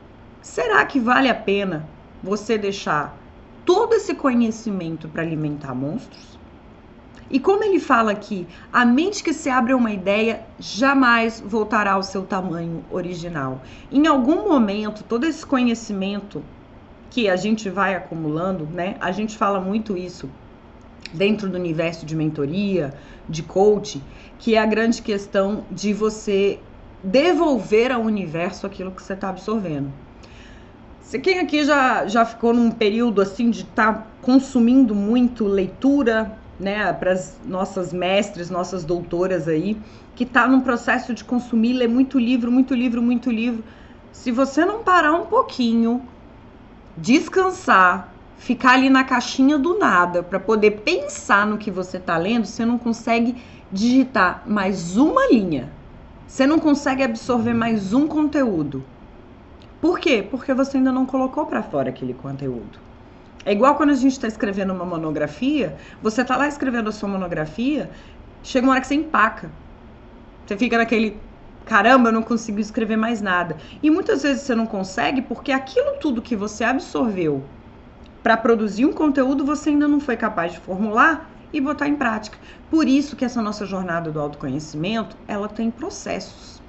[0.41, 1.85] será que vale a pena
[2.23, 3.17] você deixar
[3.65, 6.39] todo esse conhecimento para alimentar monstros?
[7.29, 11.93] E como ele fala aqui, a mente que se abre a uma ideia jamais voltará
[11.93, 13.61] ao seu tamanho original.
[13.91, 16.41] Em algum momento, todo esse conhecimento
[17.09, 18.95] que a gente vai acumulando, né?
[18.99, 20.29] A gente fala muito isso
[21.13, 22.93] dentro do universo de mentoria,
[23.27, 24.01] de coaching,
[24.37, 26.59] que é a grande questão de você
[27.03, 29.91] devolver ao universo aquilo que você está absorvendo.
[31.01, 36.37] Se quem aqui já, já ficou num período assim de estar tá consumindo muito leitura,
[36.59, 39.77] né, para as nossas mestres, nossas doutoras aí,
[40.15, 43.63] que está num processo de consumir, ler muito livro, muito livro, muito livro.
[44.11, 46.01] Se você não parar um pouquinho
[46.97, 52.45] descansar, ficar ali na caixinha do nada para poder pensar no que você está lendo,
[52.45, 53.35] você não consegue
[53.71, 55.69] digitar mais uma linha.
[56.27, 58.83] Você não consegue absorver mais um conteúdo.
[59.79, 60.25] Por quê?
[60.29, 62.79] Porque você ainda não colocou para fora aquele conteúdo.
[63.45, 67.07] É igual quando a gente está escrevendo uma monografia, você está lá escrevendo a sua
[67.07, 67.91] monografia,
[68.41, 69.51] chega uma hora que você empaca.
[70.45, 71.19] Você fica naquele
[71.65, 73.57] caramba, eu não consigo escrever mais nada.
[73.81, 77.43] E muitas vezes você não consegue porque aquilo tudo que você absorveu
[78.23, 82.37] para produzir um conteúdo você ainda não foi capaz de formular e botar em prática.
[82.69, 86.61] Por isso que essa nossa jornada do autoconhecimento, ela tem processos.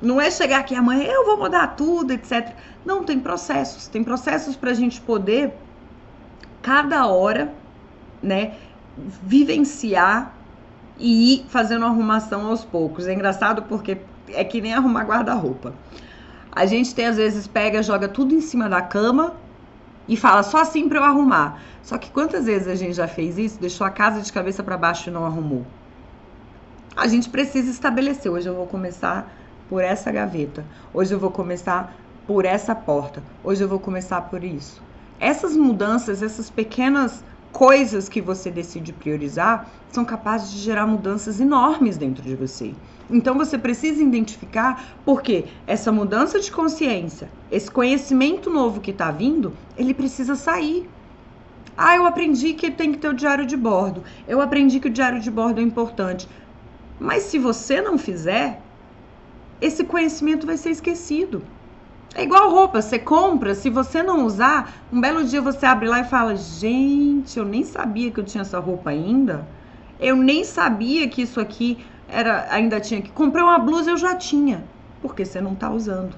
[0.00, 2.54] Não é chegar aqui amanhã, eu vou mudar tudo, etc.
[2.84, 3.88] Não, tem processos.
[3.88, 5.54] Tem processos para a gente poder,
[6.62, 7.52] cada hora,
[8.22, 8.54] né,
[8.96, 10.34] vivenciar
[10.98, 13.06] e ir fazendo arrumação aos poucos.
[13.06, 13.98] É engraçado porque
[14.34, 15.74] é que nem arrumar guarda-roupa.
[16.52, 19.34] A gente tem às vezes pega, joga tudo em cima da cama
[20.08, 21.60] e fala só assim para eu arrumar.
[21.82, 24.76] Só que quantas vezes a gente já fez isso, deixou a casa de cabeça para
[24.76, 25.64] baixo e não arrumou?
[26.96, 28.30] A gente precisa estabelecer.
[28.30, 29.32] Hoje eu vou começar
[29.68, 30.64] por essa gaveta.
[30.92, 31.94] Hoje eu vou começar
[32.26, 33.22] por essa porta.
[33.44, 34.82] Hoje eu vou começar por isso.
[35.20, 41.96] Essas mudanças, essas pequenas coisas que você decide priorizar são capazes de gerar mudanças enormes
[41.96, 42.74] dentro de você.
[43.10, 49.54] Então você precisa identificar porque essa mudança de consciência, esse conhecimento novo que está vindo,
[49.76, 50.88] ele precisa sair.
[51.76, 54.02] Ah, eu aprendi que tem que ter o diário de bordo.
[54.26, 56.28] Eu aprendi que o diário de bordo é importante.
[56.98, 58.60] Mas se você não fizer,
[59.60, 61.42] esse conhecimento vai ser esquecido.
[62.14, 66.00] É igual roupa, você compra, se você não usar, um belo dia você abre lá
[66.00, 69.46] e fala: Gente, eu nem sabia que eu tinha essa roupa ainda.
[70.00, 71.78] Eu nem sabia que isso aqui
[72.08, 73.10] era ainda tinha que.
[73.10, 74.64] Comprei uma blusa, eu já tinha.
[75.00, 76.16] Porque você não está usando.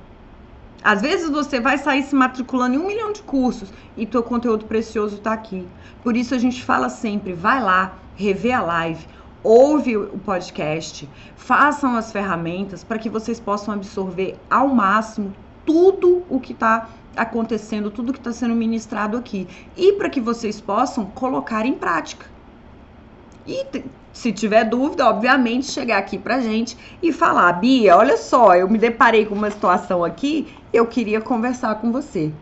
[0.82, 4.64] Às vezes você vai sair se matriculando em um milhão de cursos e teu conteúdo
[4.64, 5.68] precioso está aqui.
[6.02, 9.06] Por isso a gente fala sempre: vai lá, rever a live,
[9.42, 15.34] ouve o podcast, façam as ferramentas para que vocês possam absorver ao máximo
[15.66, 19.46] tudo o que está acontecendo, tudo que está sendo ministrado aqui.
[19.76, 22.26] E para que vocês possam colocar em prática.
[23.46, 23.66] E
[24.12, 28.78] Se tiver dúvida, obviamente, chegar aqui pra gente e falar: Bia, olha só, eu me
[28.78, 32.32] deparei com uma situação aqui, eu queria conversar com você.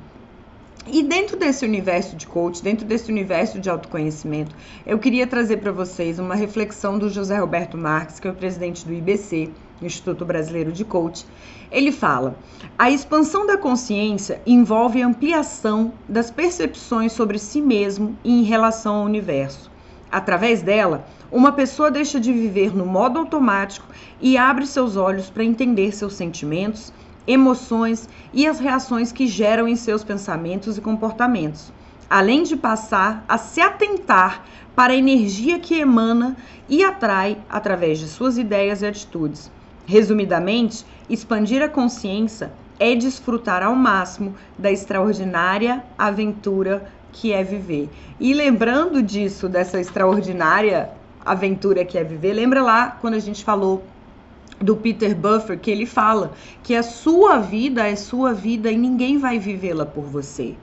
[0.90, 4.56] E dentro desse universo de coach, dentro desse universo de autoconhecimento,
[4.86, 8.86] eu queria trazer para vocês uma reflexão do José Roberto Marques, que é o presidente
[8.86, 9.50] do IBC,
[9.82, 11.26] Instituto Brasileiro de Coach.
[11.70, 12.38] Ele fala:
[12.78, 19.04] a expansão da consciência envolve ampliação das percepções sobre si mesmo e em relação ao
[19.04, 19.70] universo.
[20.10, 23.86] Através dela, uma pessoa deixa de viver no modo automático
[24.20, 26.92] e abre seus olhos para entender seus sentimentos,
[27.26, 31.70] emoções e as reações que geram em seus pensamentos e comportamentos,
[32.08, 34.44] além de passar a se atentar
[34.74, 36.36] para a energia que emana
[36.68, 39.50] e atrai através de suas ideias e atitudes.
[39.84, 47.88] Resumidamente, expandir a consciência é desfrutar ao máximo da extraordinária aventura que é viver.
[48.18, 50.90] E lembrando disso, dessa extraordinária
[51.24, 53.82] aventura que é viver, lembra lá quando a gente falou
[54.60, 56.32] do Peter Buffer que ele fala
[56.62, 60.54] que a sua vida é sua vida e ninguém vai vivê-la por você.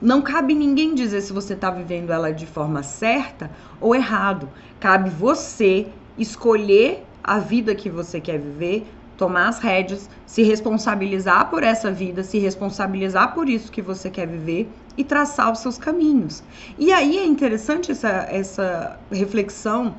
[0.00, 4.48] Não cabe ninguém dizer se você está vivendo ela de forma certa ou errado.
[4.78, 5.86] Cabe você
[6.16, 8.86] escolher a vida que você quer viver,
[9.16, 14.26] tomar as rédeas, se responsabilizar por essa vida, se responsabilizar por isso que você quer
[14.26, 14.66] viver
[15.00, 16.42] e traçar os seus caminhos.
[16.78, 19.94] E aí é interessante essa, essa reflexão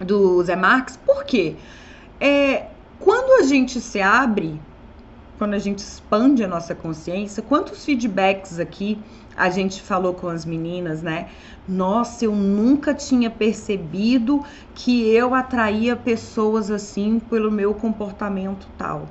[0.00, 1.54] do Zé Marx, por quê?
[2.18, 2.66] É,
[2.98, 4.58] quando a gente se abre,
[5.36, 8.98] quando a gente expande a nossa consciência, quantos feedbacks aqui
[9.36, 11.28] a gente falou com as meninas, né?
[11.68, 14.42] Nossa, eu nunca tinha percebido
[14.74, 19.06] que eu atraía pessoas assim pelo meu comportamento tal.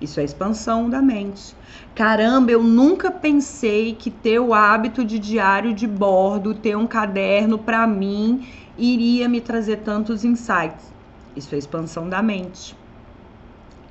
[0.00, 1.54] Isso é expansão da mente.
[1.94, 7.58] Caramba, eu nunca pensei que ter o hábito de diário de bordo, ter um caderno
[7.58, 8.46] para mim,
[8.78, 10.90] iria me trazer tantos insights.
[11.36, 12.74] Isso é expansão da mente.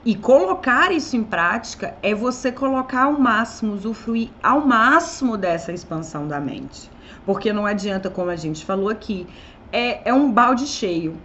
[0.03, 6.27] E colocar isso em prática é você colocar ao máximo, usufruir ao máximo dessa expansão
[6.27, 6.89] da mente.
[7.25, 9.27] Porque não adianta, como a gente falou aqui,
[9.71, 11.17] é, é um balde cheio.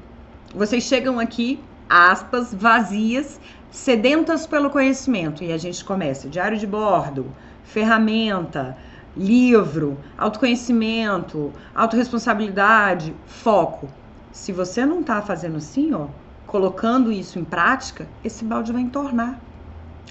[0.55, 3.41] Vocês chegam aqui, aspas, vazias,
[3.75, 5.43] sedentas pelo conhecimento.
[5.43, 7.27] E a gente começa diário de bordo,
[7.65, 8.79] ferramenta,
[9.17, 13.89] livro, autoconhecimento, autorresponsabilidade, foco.
[14.31, 16.07] Se você não está fazendo assim, ó,
[16.47, 19.41] colocando isso em prática, esse balde vai entornar.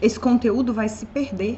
[0.02, 1.58] Esse conteúdo vai se perder.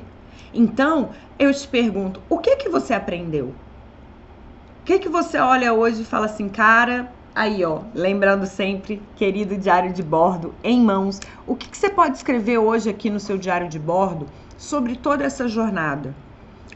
[0.54, 3.48] Então, eu te pergunto, o que que você aprendeu?
[3.48, 9.58] O que que você olha hoje e fala assim, cara, aí ó, lembrando sempre, querido
[9.58, 13.38] diário de bordo em mãos, o que que você pode escrever hoje aqui no seu
[13.38, 14.26] diário de bordo
[14.58, 16.16] sobre toda essa jornada?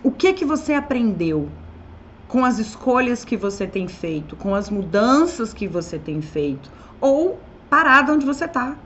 [0.03, 1.49] O que que você aprendeu?
[2.29, 7.39] com as escolhas que você tem feito, com as mudanças que você tem feito, ou
[7.67, 8.77] parado onde você está.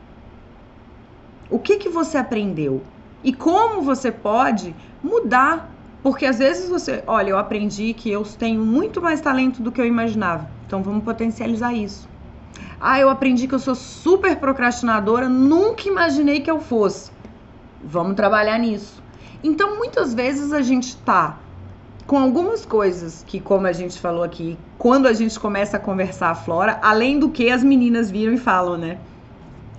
[1.50, 2.82] O que que você aprendeu
[3.22, 5.73] e como você pode mudar?
[6.04, 9.80] Porque às vezes você, olha, eu aprendi que eu tenho muito mais talento do que
[9.80, 10.50] eu imaginava.
[10.68, 12.10] Então vamos potencializar isso.
[12.80, 17.10] Ah, eu aprendi que eu sou super procrastinadora, nunca imaginei que eu fosse.
[17.82, 19.02] Vamos trabalhar nisso.
[19.42, 21.40] Então muitas vezes a gente tá
[22.06, 26.32] com algumas coisas que, como a gente falou aqui, quando a gente começa a conversar
[26.32, 28.98] a Flora, além do que as meninas viram e falam, né?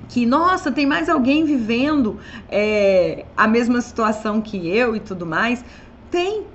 [0.09, 2.19] Que, nossa, tem mais alguém vivendo
[2.49, 5.65] é, a mesma situação que eu e tudo mais.
[6.11, 6.47] Tem.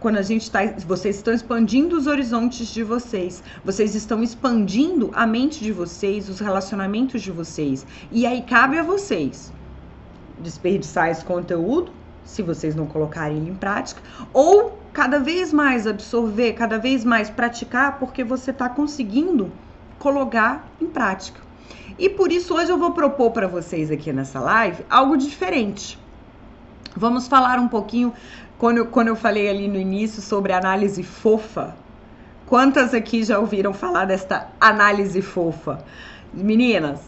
[0.00, 0.64] Quando a gente está.
[0.86, 3.42] Vocês estão expandindo os horizontes de vocês.
[3.64, 7.86] Vocês estão expandindo a mente de vocês, os relacionamentos de vocês.
[8.10, 9.52] E aí cabe a vocês
[10.38, 11.90] desperdiçar esse conteúdo
[12.26, 14.02] se vocês não colocarem ele em prática,
[14.32, 19.50] ou cada vez mais absorver, cada vez mais praticar, porque você está conseguindo
[19.98, 21.40] colocar em prática.
[21.98, 25.98] E por isso hoje eu vou propor para vocês aqui nessa live algo diferente.
[26.96, 28.12] Vamos falar um pouquinho,
[28.58, 31.74] quando eu, quando eu falei ali no início sobre análise fofa.
[32.46, 35.84] Quantas aqui já ouviram falar desta análise fofa?
[36.32, 37.00] Meninas,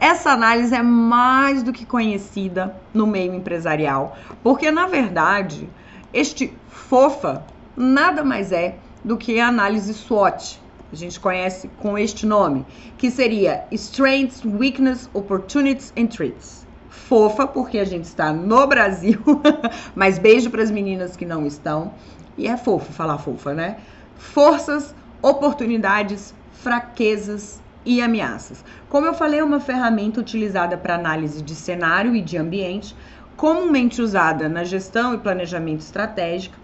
[0.00, 5.68] essa análise é mais do que conhecida no meio empresarial, porque na verdade,
[6.12, 7.44] este FOFA
[7.76, 10.60] nada mais é do que a análise SWOT.
[10.92, 12.64] A gente conhece com este nome,
[12.96, 16.65] que seria Strengths, Weakness, Opportunities and Threats.
[17.08, 19.20] Fofa, porque a gente está no Brasil,
[19.94, 21.94] mas beijo para as meninas que não estão.
[22.36, 23.76] E é fofo falar fofa, né?
[24.16, 24.92] Forças,
[25.22, 28.64] oportunidades, fraquezas e ameaças.
[28.88, 32.96] Como eu falei, é uma ferramenta utilizada para análise de cenário e de ambiente,
[33.36, 36.56] comumente usada na gestão e planejamento estratégico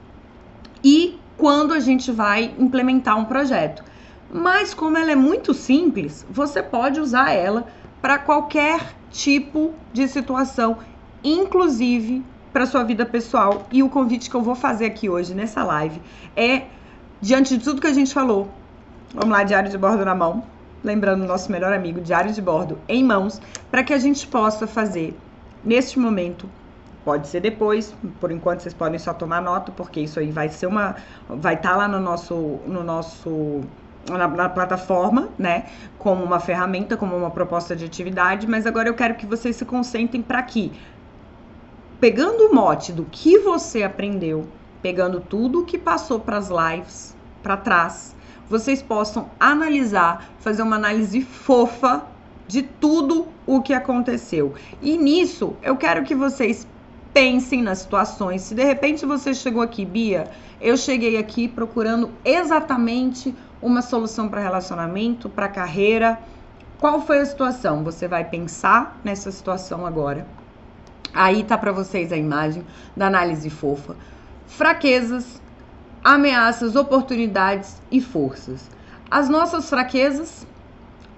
[0.82, 3.84] e quando a gente vai implementar um projeto.
[4.28, 7.66] Mas como ela é muito simples, você pode usar ela
[8.00, 8.80] para qualquer
[9.12, 10.78] tipo de situação,
[11.22, 13.66] inclusive para sua vida pessoal.
[13.70, 16.00] E o convite que eu vou fazer aqui hoje nessa live
[16.36, 16.62] é
[17.20, 18.50] diante de tudo que a gente falou.
[19.14, 20.42] Vamos lá, diário de bordo na mão.
[20.82, 23.40] Lembrando nosso melhor amigo, diário de bordo em mãos,
[23.70, 25.16] para que a gente possa fazer
[25.64, 26.48] neste momento
[27.04, 30.66] Pode ser depois, por enquanto vocês podem só tomar nota, porque isso aí vai ser
[30.66, 30.94] uma.
[31.28, 32.60] vai estar tá lá no nosso.
[32.64, 33.60] no nosso.
[34.08, 35.66] Na, na, plataforma, né?
[35.98, 39.64] Como uma ferramenta, como uma proposta de atividade, mas agora eu quero que vocês se
[39.64, 40.72] concentrem para que,
[42.00, 44.48] pegando o mote do que você aprendeu,
[44.82, 48.16] pegando tudo o que passou para as lives para trás,
[48.48, 52.04] vocês possam analisar, fazer uma análise fofa
[52.46, 54.54] de tudo o que aconteceu.
[54.82, 56.66] E nisso, eu quero que vocês
[57.12, 58.42] pensem nas situações.
[58.42, 60.30] Se de repente você chegou aqui, Bia,
[60.60, 66.18] eu cheguei aqui procurando exatamente uma solução para relacionamento, para carreira.
[66.78, 67.84] Qual foi a situação?
[67.84, 70.26] Você vai pensar nessa situação agora.
[71.14, 72.64] Aí tá para vocês a imagem
[72.96, 73.94] da análise fofa.
[74.46, 75.40] Fraquezas,
[76.02, 78.68] ameaças, oportunidades e forças.
[79.10, 80.46] As nossas fraquezas,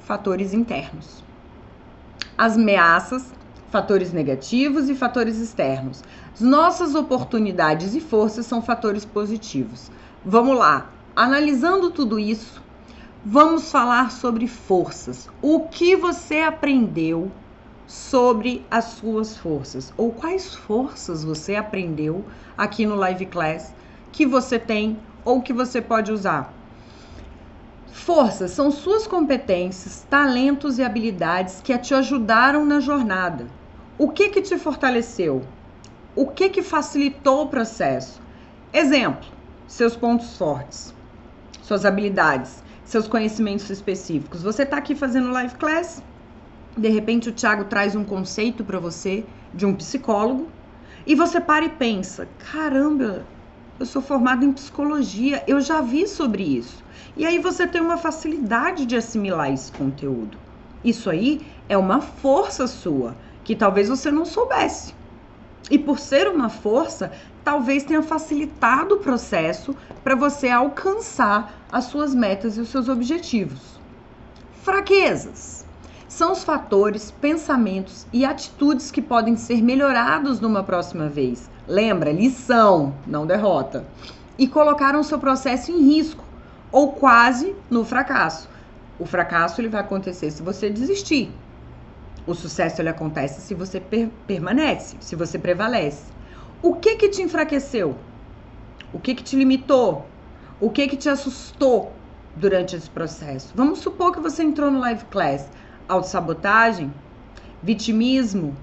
[0.01, 1.24] fatores internos.
[2.36, 3.32] As ameaças,
[3.70, 6.03] fatores negativos e fatores externos.
[6.34, 9.90] As nossas oportunidades e forças são fatores positivos.
[10.24, 12.61] Vamos lá, analisando tudo isso,
[13.25, 15.29] vamos falar sobre forças.
[15.41, 17.31] O que você aprendeu
[17.87, 19.93] sobre as suas forças?
[19.97, 22.25] Ou quais forças você aprendeu
[22.59, 23.73] aqui no Live Class
[24.11, 26.53] que você tem ou que você pode usar?
[27.93, 33.47] Forças são suas competências, talentos e habilidades que te ajudaram na jornada.
[33.97, 35.43] O que que te fortaleceu?
[36.17, 38.21] O que que facilitou o processo?
[38.73, 39.29] Exemplo:
[39.67, 40.95] seus pontos fortes,
[41.65, 44.43] suas habilidades, seus conhecimentos específicos.
[44.43, 46.03] Você está aqui fazendo live class,
[46.77, 50.49] de repente o Thiago traz um conceito para você de um psicólogo
[51.07, 53.25] e você para e pensa: caramba,
[53.81, 56.85] eu sou formado em psicologia, eu já vi sobre isso.
[57.17, 60.37] E aí você tem uma facilidade de assimilar esse conteúdo.
[60.85, 64.95] Isso aí é uma força sua que talvez você não soubesse.
[65.71, 67.12] E por ser uma força,
[67.43, 73.81] talvez tenha facilitado o processo para você alcançar as suas metas e os seus objetivos.
[74.62, 75.65] Fraquezas
[76.09, 81.51] são os fatores, pensamentos e atitudes que podem ser melhorados numa próxima vez.
[81.67, 83.85] Lembra, lição, não derrota.
[84.39, 86.25] E colocaram o seu processo em risco
[86.71, 88.49] ou quase no fracasso.
[88.99, 91.33] O fracasso ele vai acontecer se você desistir.
[92.27, 96.05] O sucesso ele acontece se você per permanece, se você prevalece.
[96.62, 97.95] O que que te enfraqueceu?
[98.93, 100.07] O que que te limitou?
[100.61, 101.93] O que que te assustou
[102.37, 103.53] durante esse processo?
[103.55, 105.51] Vamos supor que você entrou no live class,
[105.87, 106.93] autossabotagem,
[107.62, 108.57] vitimismo,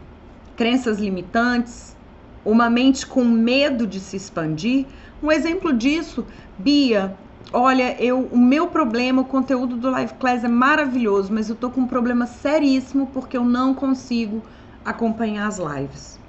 [0.55, 1.95] crenças limitantes,
[2.43, 4.87] uma mente com medo de se expandir.
[5.21, 6.25] Um exemplo disso,
[6.57, 7.15] Bia,
[7.53, 11.69] Olha, eu, o meu problema, o conteúdo do Live Class é maravilhoso, mas eu tô
[11.69, 14.41] com um problema seríssimo porque eu não consigo
[14.85, 16.19] acompanhar as lives.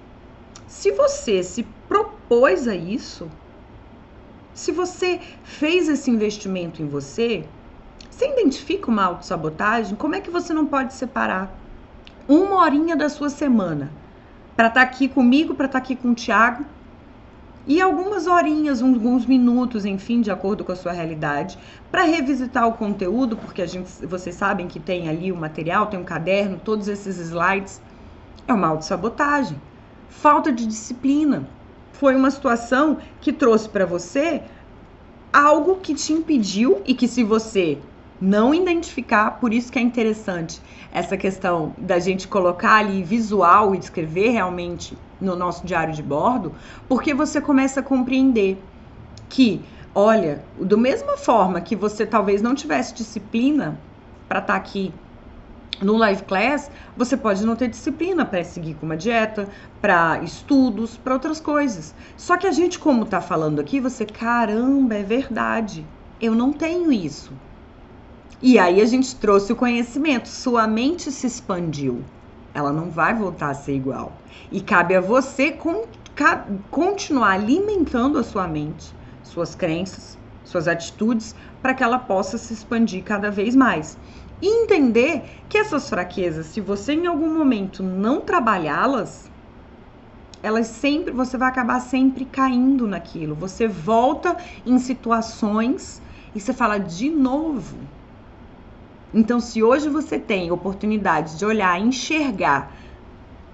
[0.66, 3.30] Se você se propôs a isso,
[4.52, 7.44] se você fez esse investimento em você,
[8.10, 9.96] você identifica uma autossabotagem?
[9.96, 11.56] Como é que você não pode separar
[12.28, 13.92] uma horinha da sua semana
[14.56, 16.64] para estar tá aqui comigo, para estar tá aqui com o Thiago,
[17.66, 21.56] e algumas horinhas, alguns minutos, enfim, de acordo com a sua realidade,
[21.90, 26.00] para revisitar o conteúdo, porque a gente, vocês sabem que tem ali o material, tem
[26.00, 27.80] um caderno, todos esses slides.
[28.48, 29.60] É uma autossabotagem.
[30.08, 31.48] Falta de disciplina.
[31.92, 34.42] Foi uma situação que trouxe para você
[35.32, 37.78] algo que te impediu e que se você
[38.20, 40.60] não identificar, por isso que é interessante
[40.92, 46.52] essa questão da gente colocar ali visual e descrever realmente no nosso diário de bordo,
[46.88, 48.62] porque você começa a compreender
[49.28, 49.62] que,
[49.94, 53.78] olha, do mesma forma que você talvez não tivesse disciplina
[54.28, 54.92] para estar tá aqui
[55.80, 59.48] no live class, você pode não ter disciplina para seguir com uma dieta,
[59.80, 61.94] para estudos, para outras coisas.
[62.16, 65.84] Só que a gente, como está falando aqui, você, caramba, é verdade.
[66.20, 67.32] Eu não tenho isso.
[68.40, 72.04] E aí a gente trouxe o conhecimento, sua mente se expandiu
[72.54, 74.12] ela não vai voltar a ser igual.
[74.50, 75.84] E cabe a você con
[76.70, 83.02] continuar alimentando a sua mente, suas crenças, suas atitudes, para que ela possa se expandir
[83.02, 83.98] cada vez mais.
[84.40, 89.30] E entender que essas fraquezas, se você em algum momento não trabalhá-las,
[90.42, 93.36] elas sempre, você vai acabar sempre caindo naquilo.
[93.36, 94.36] Você volta
[94.66, 96.02] em situações
[96.34, 97.78] e você fala de novo.
[99.14, 102.72] Então, se hoje você tem oportunidade de olhar, enxergar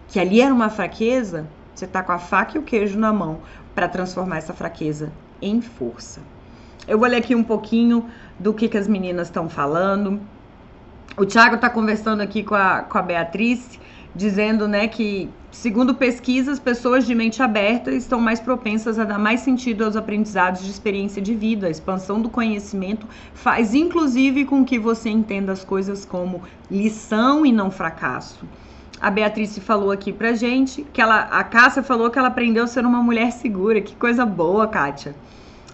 [0.09, 3.41] que ali era uma fraqueza, você está com a faca e o queijo na mão
[3.75, 6.21] para transformar essa fraqueza em força.
[6.87, 10.21] Eu vou ler aqui um pouquinho do que, que as meninas estão falando.
[11.17, 13.79] O Thiago está conversando aqui com a, com a Beatriz,
[14.19, 19.41] dizendo né, que, segundo pesquisas, pessoas de mente aberta estão mais propensas a dar mais
[19.41, 21.69] sentido aos aprendizados de experiência de vida.
[21.69, 27.53] A expansão do conhecimento faz, inclusive, com que você entenda as coisas como lição e
[27.53, 28.45] não fracasso.
[29.01, 32.67] A Beatriz falou aqui pra gente que ela, a Cássia falou que ela aprendeu a
[32.67, 33.81] ser uma mulher segura.
[33.81, 35.15] Que coisa boa, Kátia.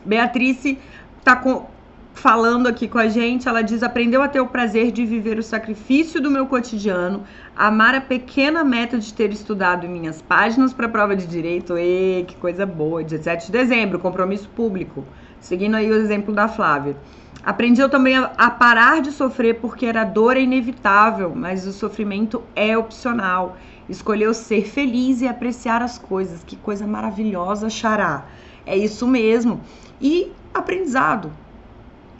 [0.04, 0.76] Beatriz
[1.24, 1.66] tá com,
[2.14, 5.42] falando aqui com a gente, ela diz: aprendeu a ter o prazer de viver o
[5.42, 7.24] sacrifício do meu cotidiano,
[7.56, 11.78] amar a pequena meta de ter estudado minhas páginas para a prova de direito.
[11.78, 13.02] E que coisa boa!
[13.02, 15.04] 17 de dezembro, compromisso público.
[15.40, 16.96] Seguindo aí o exemplo da Flávia.
[17.44, 22.42] Aprendi eu também a, parar de sofrer porque era dor é inevitável, mas o sofrimento
[22.56, 23.56] é opcional.
[23.86, 26.42] Escolheu ser feliz e apreciar as coisas.
[26.42, 28.24] Que coisa maravilhosa, Xará.
[28.64, 29.60] É isso mesmo.
[30.00, 31.30] E aprendizado.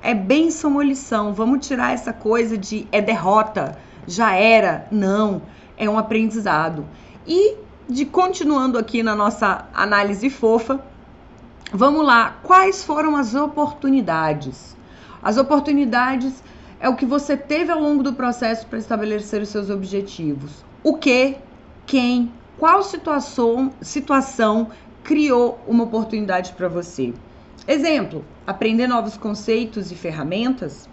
[0.03, 1.33] É benção ou lição.
[1.33, 4.87] Vamos tirar essa coisa de é derrota, já era.
[4.91, 5.43] Não,
[5.77, 6.87] é um aprendizado.
[7.27, 7.57] E
[7.89, 10.81] de continuando aqui na nossa análise fofa,
[11.73, 12.39] vamos lá.
[12.43, 14.77] Quais foram as oportunidades?
[15.23, 16.43] As oportunidades
[16.81, 20.65] é o que você teve ao longo do processo para estabelecer os seus objetivos.
[20.83, 21.37] O que,
[21.87, 24.71] quem, qual situação, situação
[25.03, 27.15] criou uma oportunidade para você?
[27.67, 30.89] Exemplo: aprender novos conceitos e ferramentas,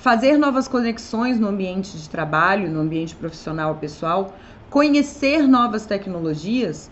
[0.00, 4.36] fazer novas conexões no ambiente de trabalho, no ambiente profissional pessoal,
[4.70, 6.88] conhecer novas tecnologias,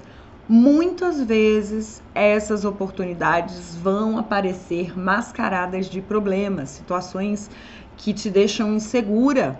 [0.48, 7.48] muitas vezes essas oportunidades vão aparecer mascaradas de problemas, situações
[7.96, 9.58] que te deixam insegura,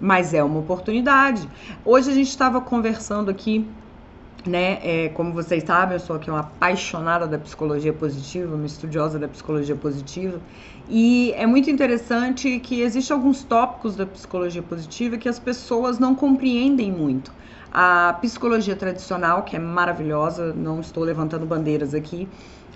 [0.00, 1.48] mas é uma oportunidade.
[1.84, 3.66] Hoje a gente estava conversando aqui,
[4.46, 4.78] né?
[4.82, 9.28] É, como vocês sabem, eu sou aqui uma apaixonada da psicologia positiva, uma estudiosa da
[9.28, 10.40] psicologia positiva,
[10.88, 16.14] e é muito interessante que existem alguns tópicos da psicologia positiva que as pessoas não
[16.14, 17.32] compreendem muito.
[17.72, 22.28] A psicologia tradicional, que é maravilhosa, não estou levantando bandeiras aqui,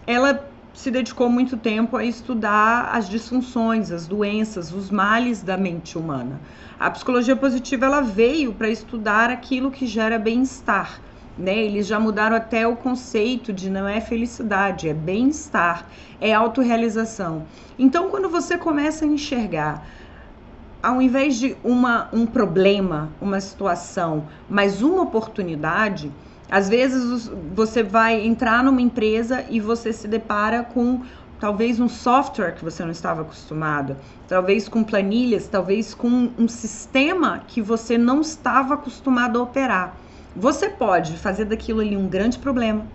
[0.06, 0.44] ela
[0.74, 6.40] se dedicou muito tempo a estudar as disfunções, as doenças, os males da mente humana.
[6.78, 11.00] A psicologia positiva ela veio para estudar aquilo que gera bem-estar.
[11.38, 11.56] Né?
[11.56, 15.86] Eles já mudaram até o conceito de não é felicidade, é bem-estar,
[16.20, 17.46] é autorrealização.
[17.78, 19.86] Então, quando você começa a enxergar
[20.82, 26.10] ao invés de uma, um problema, uma situação, mas uma oportunidade,
[26.50, 31.02] às vezes você vai entrar numa empresa e você se depara com
[31.38, 33.96] talvez um software que você não estava acostumado,
[34.28, 39.96] talvez com planilhas, talvez com um sistema que você não estava acostumado a operar.
[40.34, 42.86] Você pode fazer daquilo ali um grande problema.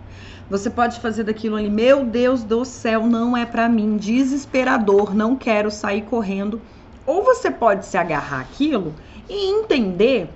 [0.48, 5.34] Você pode fazer daquilo ali, meu Deus do céu, não é para mim, desesperador, não
[5.34, 6.60] quero sair correndo
[7.06, 8.92] ou você pode se agarrar aquilo
[9.28, 10.28] e entender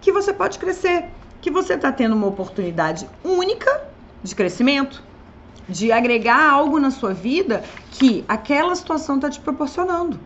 [0.00, 1.06] que você pode crescer,
[1.40, 3.88] que você está tendo uma oportunidade única
[4.22, 5.02] de crescimento,
[5.68, 10.18] de agregar algo na sua vida que aquela situação está te proporcionando.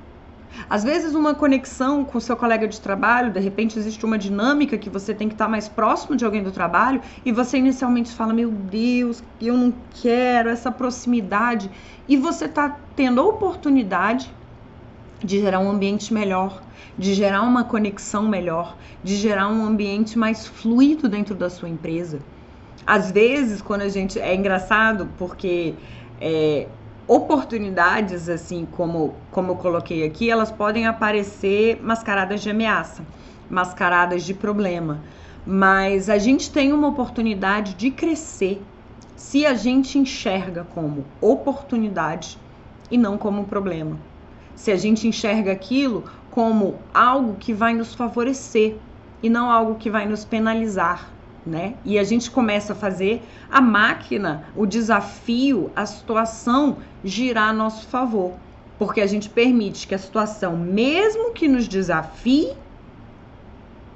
[0.68, 4.76] Às vezes, uma conexão com o seu colega de trabalho, de repente existe uma dinâmica
[4.76, 8.32] que você tem que estar mais próximo de alguém do trabalho e você inicialmente fala:
[8.32, 11.70] Meu Deus, eu não quero essa proximidade.
[12.08, 14.32] E você está tendo a oportunidade
[15.22, 16.62] de gerar um ambiente melhor,
[16.96, 22.20] de gerar uma conexão melhor, de gerar um ambiente mais fluido dentro da sua empresa.
[22.86, 24.18] Às vezes, quando a gente.
[24.18, 25.74] É engraçado porque
[26.20, 26.68] é,
[27.06, 33.04] oportunidades, assim como, como eu coloquei aqui, elas podem aparecer mascaradas de ameaça,
[33.48, 35.00] mascaradas de problema.
[35.46, 38.62] Mas a gente tem uma oportunidade de crescer
[39.16, 42.38] se a gente enxerga como oportunidade
[42.90, 43.96] e não como problema
[44.56, 48.76] se a gente enxerga aquilo como algo que vai nos favorecer
[49.22, 51.12] e não algo que vai nos penalizar,
[51.46, 51.74] né?
[51.84, 57.86] E a gente começa a fazer a máquina, o desafio, a situação girar a nosso
[57.86, 58.32] favor,
[58.78, 62.52] porque a gente permite que a situação, mesmo que nos desafie,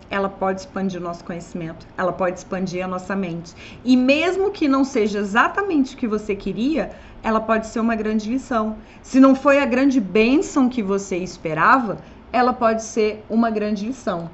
[0.09, 3.55] ela pode expandir o nosso conhecimento, ela pode expandir a nossa mente.
[3.85, 6.91] E mesmo que não seja exatamente o que você queria,
[7.23, 8.77] ela pode ser uma grande lição.
[9.03, 11.99] Se não foi a grande bênção que você esperava,
[12.33, 14.31] ela pode ser uma grande lição.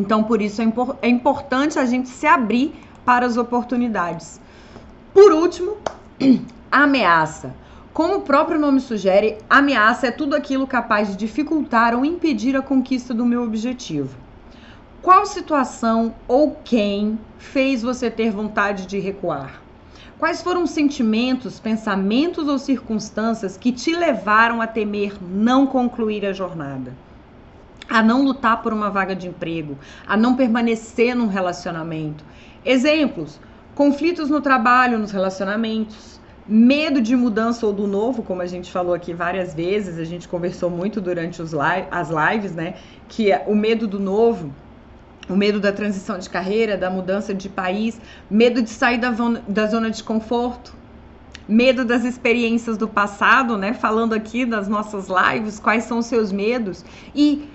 [0.00, 2.72] Então, por isso é, impor é importante a gente se abrir
[3.04, 4.40] para as oportunidades.
[5.12, 5.76] Por último,
[6.72, 7.54] ameaça.
[7.92, 12.62] Como o próprio nome sugere, ameaça é tudo aquilo capaz de dificultar ou impedir a
[12.62, 14.16] conquista do meu objetivo.
[15.02, 19.60] Qual situação ou quem fez você ter vontade de recuar?
[20.18, 26.32] Quais foram os sentimentos, pensamentos ou circunstâncias que te levaram a temer não concluir a
[26.32, 26.94] jornada?
[27.90, 29.76] A não lutar por uma vaga de emprego,
[30.06, 32.24] a não permanecer num relacionamento.
[32.64, 33.40] Exemplos:
[33.74, 38.94] conflitos no trabalho, nos relacionamentos, medo de mudança ou do novo, como a gente falou
[38.94, 41.52] aqui várias vezes, a gente conversou muito durante os
[41.90, 42.74] as lives, né?
[43.08, 44.52] Que é o medo do novo
[45.30, 49.10] o medo da transição de carreira, da mudança de país, medo de sair da,
[49.46, 50.74] da zona de conforto,
[51.48, 53.72] medo das experiências do passado, né?
[53.72, 56.84] Falando aqui das nossas lives, quais são os seus medos.
[57.14, 57.48] E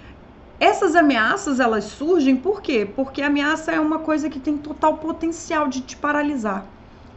[0.60, 2.89] essas ameaças, elas surgem por quê?
[2.95, 6.66] Porque ameaça é uma coisa que tem total potencial de te paralisar.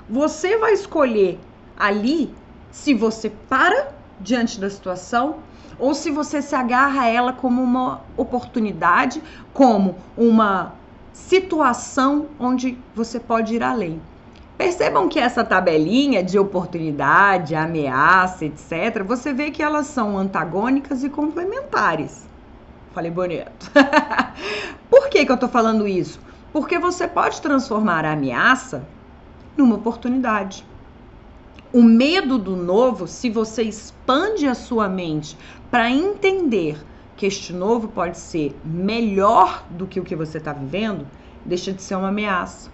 [0.09, 1.39] Você vai escolher
[1.78, 2.34] ali
[2.70, 5.36] se você para diante da situação
[5.78, 9.22] ou se você se agarra a ela como uma oportunidade,
[9.53, 10.72] como uma
[11.12, 14.01] situação onde você pode ir além.
[14.57, 21.09] Percebam que essa tabelinha de oportunidade, ameaça, etc., você vê que elas são antagônicas e
[21.09, 22.28] complementares.
[22.99, 23.70] Falei bonito.
[24.90, 26.18] Por que, que eu tô falando isso?
[26.53, 28.84] Porque você pode transformar a ameaça
[29.57, 30.66] numa oportunidade.
[31.72, 35.38] O medo do novo, se você expande a sua mente
[35.70, 36.84] para entender
[37.16, 41.07] que este novo pode ser melhor do que o que você está vivendo,
[41.44, 42.68] deixa de ser uma ameaça,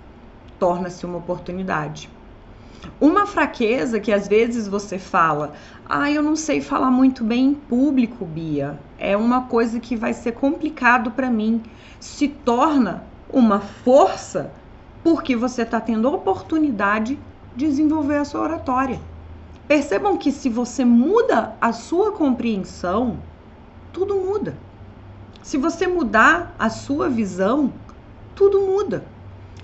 [0.59, 2.09] torna-se uma oportunidade.
[3.01, 5.53] Uma fraqueza que às vezes você fala,
[5.89, 10.13] ah, eu não sei falar muito bem em público, Bia, é uma coisa que vai
[10.13, 11.63] ser complicado para mim,
[12.01, 14.53] se torna uma força
[15.03, 17.19] porque você está tendo oportunidade
[17.55, 18.99] de desenvolver a sua oratória.
[19.69, 23.19] Percebam que se você muda a sua compreensão,
[23.93, 24.57] tudo muda.
[25.43, 27.73] Se você mudar a sua visão,
[28.35, 29.14] tudo muda.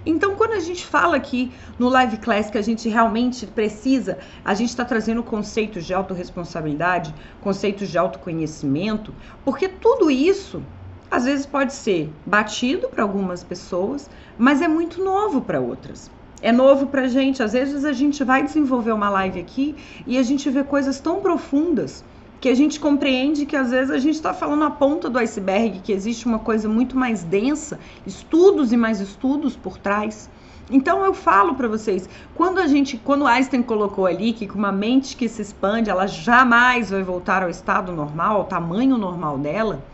[0.04, 4.54] Então, quando a gente fala aqui no Live Class que a gente realmente precisa, a
[4.54, 10.62] gente está trazendo conceitos de autorresponsabilidade, conceitos de autoconhecimento, porque tudo isso
[11.10, 16.50] às vezes pode ser batido para algumas pessoas, mas é muito novo para outras é
[16.50, 17.42] novo pra gente.
[17.42, 19.76] Às vezes a gente vai desenvolver uma live aqui
[20.06, 22.04] e a gente vê coisas tão profundas
[22.40, 25.80] que a gente compreende que às vezes a gente está falando a ponta do iceberg,
[25.80, 30.30] que existe uma coisa muito mais densa, estudos e mais estudos por trás.
[30.70, 34.72] Então eu falo para vocês, quando a gente, quando Einstein colocou ali que com uma
[34.72, 39.84] mente que se expande, ela jamais vai voltar ao estado normal, ao tamanho normal dela.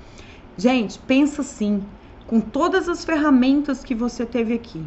[0.56, 1.82] Gente, pensa assim,
[2.28, 4.84] com todas as ferramentas que você teve aqui,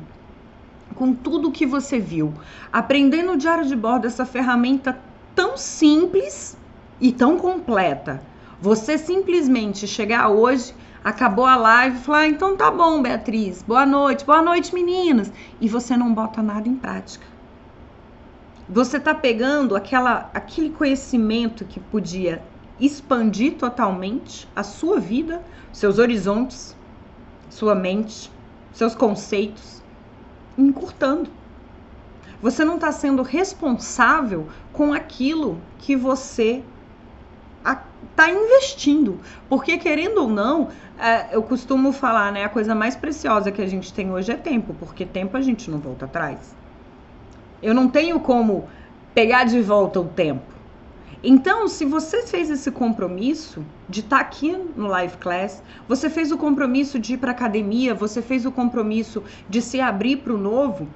[0.95, 2.33] com tudo que você viu.
[2.71, 4.97] Aprender no diário de bordo essa ferramenta
[5.35, 6.57] tão simples
[6.99, 8.21] e tão completa.
[8.61, 10.73] Você simplesmente chegar hoje,
[11.03, 15.31] acabou a live e falar: ah, então tá bom, Beatriz, boa noite, boa noite, meninas.
[15.61, 17.25] E você não bota nada em prática.
[18.67, 22.41] Você tá pegando aquela, aquele conhecimento que podia
[22.79, 25.41] expandir totalmente a sua vida,
[25.73, 26.77] seus horizontes,
[27.49, 28.31] sua mente,
[28.71, 29.81] seus conceitos
[30.57, 31.29] encurtando.
[32.41, 36.63] Você não está sendo responsável com aquilo que você
[38.19, 39.19] está investindo.
[39.47, 40.67] Porque, querendo ou não,
[40.99, 42.43] é, eu costumo falar, né?
[42.43, 45.71] A coisa mais preciosa que a gente tem hoje é tempo, porque tempo a gente
[45.71, 46.53] não volta atrás.
[47.63, 48.67] Eu não tenho como
[49.13, 50.59] pegar de volta o tempo.
[51.21, 56.31] Então, se você fez esse compromisso de estar tá aqui no Live Class, você fez
[56.31, 60.37] o compromisso de ir para academia, você fez o compromisso de se abrir para o
[60.37, 60.87] novo,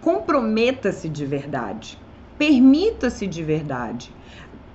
[0.00, 1.98] comprometa-se de verdade.
[2.38, 4.12] Permita-se de verdade.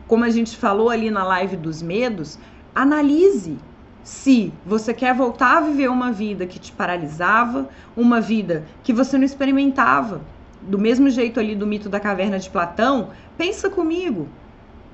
[0.07, 2.37] Como a gente falou ali na live dos medos,
[2.73, 3.57] analise
[4.05, 9.17] se você quer voltar a viver uma vida que te paralisava, uma vida que você
[9.17, 10.21] não experimentava,
[10.61, 14.27] do mesmo jeito ali do mito da caverna de Platão, pensa comigo.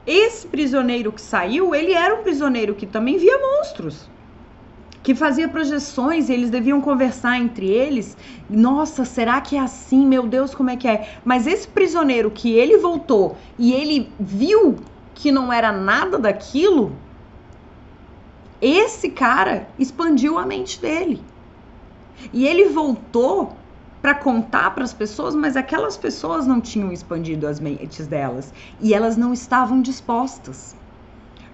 [0.07, 4.09] Esse prisioneiro que saiu, ele era um prisioneiro que também via monstros.
[5.03, 8.15] Que fazia projeções e eles deviam conversar entre eles.
[8.49, 10.05] Nossa, será que é assim?
[10.05, 11.09] Meu Deus, como é que é?
[11.25, 14.77] Mas esse prisioneiro que ele voltou e ele viu
[15.15, 16.95] que não era nada daquilo,
[18.61, 21.21] esse cara expandiu a mente dele.
[22.31, 23.55] E ele voltou
[24.01, 28.93] para contar para as pessoas, mas aquelas pessoas não tinham expandido as mentes delas e
[28.93, 30.75] elas não estavam dispostas.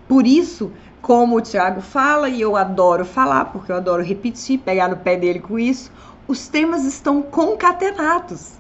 [0.08, 4.88] Por isso, como o Tiago fala, e eu adoro falar, porque eu adoro repetir, pegar
[4.88, 5.92] no pé dele com isso,
[6.28, 8.54] os temas estão concatenados.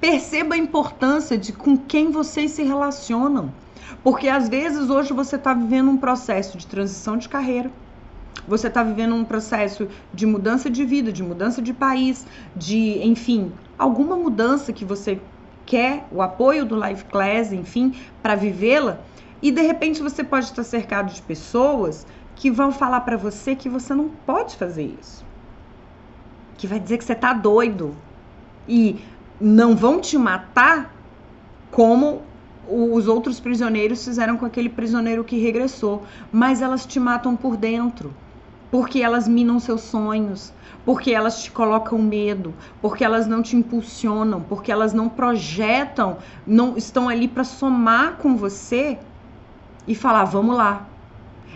[0.00, 3.52] Perceba a importância de com quem vocês se relacionam.
[4.02, 7.70] Porque às vezes hoje você está vivendo um processo de transição de carreira,
[8.46, 12.26] você está vivendo um processo de mudança de vida, de mudança de país,
[12.56, 15.20] de, enfim, alguma mudança que você
[15.64, 18.98] quer, o apoio do Live Class, enfim, para vivê-la.
[19.40, 23.68] E de repente você pode estar cercado de pessoas que vão falar para você que
[23.68, 25.24] você não pode fazer isso.
[26.58, 27.96] Que vai dizer que você tá doido.
[28.66, 29.00] E
[29.40, 30.92] não vão te matar
[31.70, 32.22] como
[32.68, 38.12] os outros prisioneiros fizeram com aquele prisioneiro que regressou, mas elas te matam por dentro,
[38.70, 40.52] porque elas minam seus sonhos,
[40.84, 46.76] porque elas te colocam medo, porque elas não te impulsionam, porque elas não projetam, não
[46.76, 48.98] estão ali para somar com você
[49.86, 50.86] e falar, vamos lá.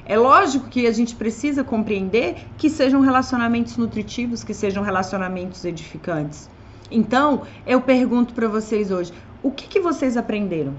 [0.05, 6.49] É lógico que a gente precisa compreender que sejam relacionamentos nutritivos, que sejam relacionamentos edificantes.
[6.91, 10.75] Então, eu pergunto para vocês hoje, o que, que vocês aprenderam?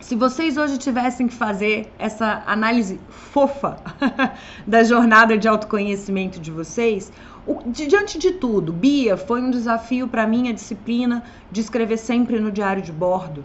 [0.00, 3.78] Se vocês hoje tivessem que fazer essa análise fofa
[4.66, 7.10] da jornada de autoconhecimento de vocês,
[7.46, 12.38] o, diante de tudo, Bia, foi um desafio para mim a disciplina de escrever sempre
[12.38, 13.44] no diário de bordo.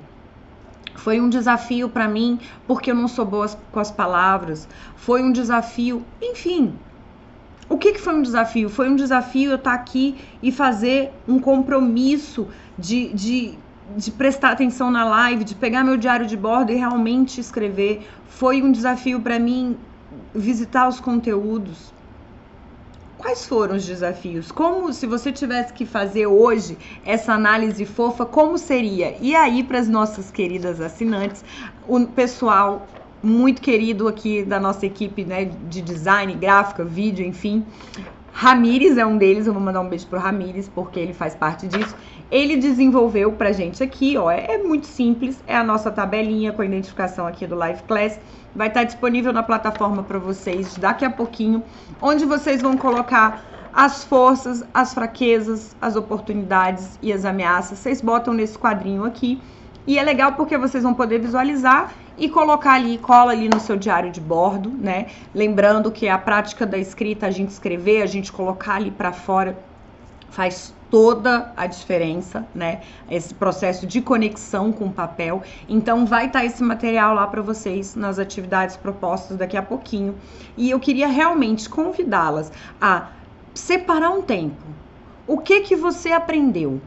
[0.95, 4.68] Foi um desafio para mim porque eu não sou boa com as palavras.
[4.95, 6.76] Foi um desafio, enfim,
[7.72, 8.70] o que, que foi um desafio?
[8.70, 13.58] Foi um desafio eu estar tá aqui e fazer um compromisso de, de,
[13.96, 18.08] de prestar atenção na live, de pegar meu diário de bordo e realmente escrever.
[18.28, 19.78] Foi um desafio para mim
[20.34, 21.94] visitar os conteúdos.
[23.18, 24.52] Quais foram os desafios?
[24.52, 26.76] Como, se você tivesse que fazer hoje
[27.06, 29.16] essa análise fofa, como seria?
[29.22, 31.46] E aí, para as nossas queridas assinantes,
[31.88, 32.88] o pessoal
[33.22, 37.64] muito querido aqui da nossa equipe né, de design, gráfica, vídeo, enfim.
[38.34, 41.68] Ramires é um deles, eu vou mandar um beijo pro Ramires, porque ele faz parte
[41.68, 41.96] disso.
[42.32, 46.62] Ele desenvolveu pra gente aqui, ó, é, é muito simples, é a nossa tabelinha com
[46.62, 48.18] a identificação aqui do Live Class.
[48.56, 51.62] Vai estar disponível na plataforma para vocês daqui a pouquinho,
[52.02, 57.80] onde vocês vão colocar as forças, as fraquezas, as oportunidades e as ameaças.
[57.80, 59.42] Vocês botam nesse quadrinho aqui
[59.86, 63.76] e é legal porque vocês vão poder visualizar e colocar ali, cola ali no seu
[63.76, 65.08] diário de bordo, né?
[65.34, 69.58] Lembrando que a prática da escrita, a gente escrever, a gente colocar ali para fora,
[70.30, 72.82] faz toda a diferença, né?
[73.10, 75.42] Esse processo de conexão com o papel.
[75.68, 80.16] Então vai estar tá esse material lá para vocês nas atividades propostas daqui a pouquinho.
[80.58, 83.08] E eu queria realmente convidá-las a
[83.54, 84.62] separar um tempo.
[85.26, 86.82] O que que você aprendeu?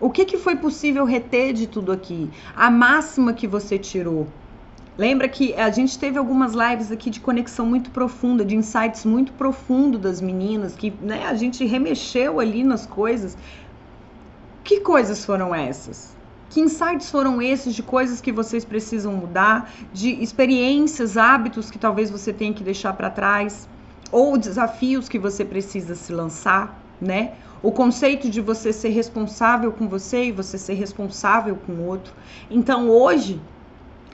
[0.00, 2.30] O que, que foi possível reter de tudo aqui?
[2.56, 4.26] A máxima que você tirou.
[4.96, 9.32] Lembra que a gente teve algumas lives aqui de conexão muito profunda, de insights muito
[9.32, 13.36] profundo das meninas, que né, a gente remexeu ali nas coisas.
[14.62, 16.16] Que coisas foram essas?
[16.48, 22.08] Que insights foram esses de coisas que vocês precisam mudar, de experiências, hábitos que talvez
[22.08, 23.68] você tenha que deixar para trás,
[24.12, 27.32] ou desafios que você precisa se lançar, né?
[27.64, 32.12] o conceito de você ser responsável com você e você ser responsável com o outro.
[32.50, 33.40] Então hoje,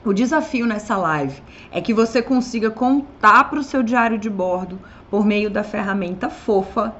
[0.03, 4.79] o desafio nessa live é que você consiga contar para o seu diário de bordo,
[5.11, 6.95] por meio da ferramenta fofa,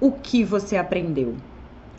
[0.00, 1.34] o que você aprendeu.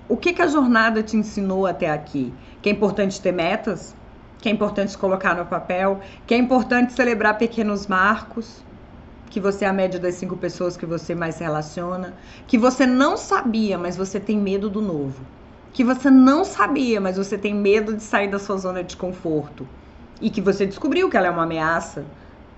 [0.07, 2.33] O que, que a jornada te ensinou até aqui?
[2.61, 3.93] Que é importante ter metas,
[4.39, 8.63] que é importante colocar no papel, que é importante celebrar pequenos marcos,
[9.29, 12.13] que você é a média das cinco pessoas que você mais se relaciona,
[12.47, 15.25] que você não sabia, mas você tem medo do novo,
[15.73, 19.67] que você não sabia, mas você tem medo de sair da sua zona de conforto
[20.21, 22.05] e que você descobriu que ela é uma ameaça,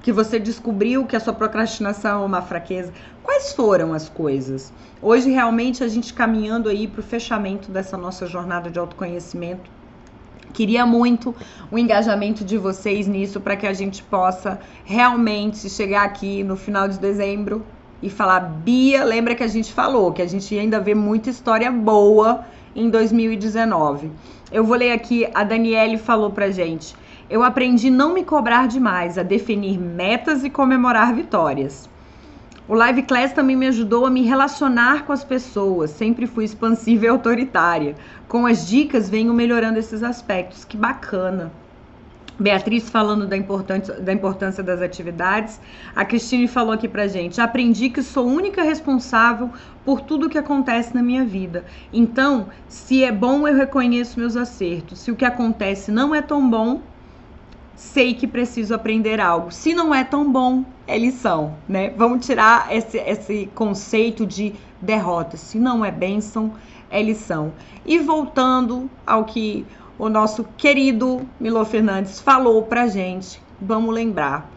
[0.01, 2.91] que você descobriu que a sua procrastinação é uma fraqueza.
[3.23, 4.73] Quais foram as coisas?
[5.01, 9.71] Hoje realmente a gente caminhando aí para o fechamento dessa nossa jornada de autoconhecimento
[10.53, 11.35] Queria muito
[11.71, 16.87] o engajamento de vocês nisso para que a gente possa realmente chegar aqui no final
[16.87, 17.65] de dezembro
[18.03, 21.71] e falar: Bia, lembra que a gente falou que a gente ainda vê muita história
[21.71, 22.45] boa
[22.75, 24.11] em 2019.
[24.51, 26.95] Eu vou ler aqui, a Daniele falou pra gente.
[27.33, 31.89] Eu aprendi não me cobrar demais, a definir metas e comemorar vitórias.
[32.67, 35.89] O Live Class também me ajudou a me relacionar com as pessoas.
[35.89, 37.95] Sempre fui expansiva e autoritária.
[38.27, 40.63] Com as dicas, venho melhorando esses aspectos.
[40.63, 41.51] Que bacana.
[42.39, 45.59] Beatriz falando da importância, da importância das atividades.
[45.95, 49.49] A Cristine falou aqui pra gente: aprendi que sou única responsável
[49.83, 51.65] por tudo que acontece na minha vida.
[51.91, 54.99] Então, se é bom, eu reconheço meus acertos.
[54.99, 56.92] Se o que acontece não é tão bom,
[57.75, 59.51] sei que preciso aprender algo.
[59.51, 61.89] Se não é tão bom, é lição, né?
[61.91, 65.37] Vamos tirar esse, esse conceito de derrota.
[65.37, 66.53] Se não é bênção,
[66.89, 67.53] é lição.
[67.85, 69.65] E voltando ao que
[69.97, 74.49] o nosso querido Milo Fernandes falou pra gente, vamos lembrar.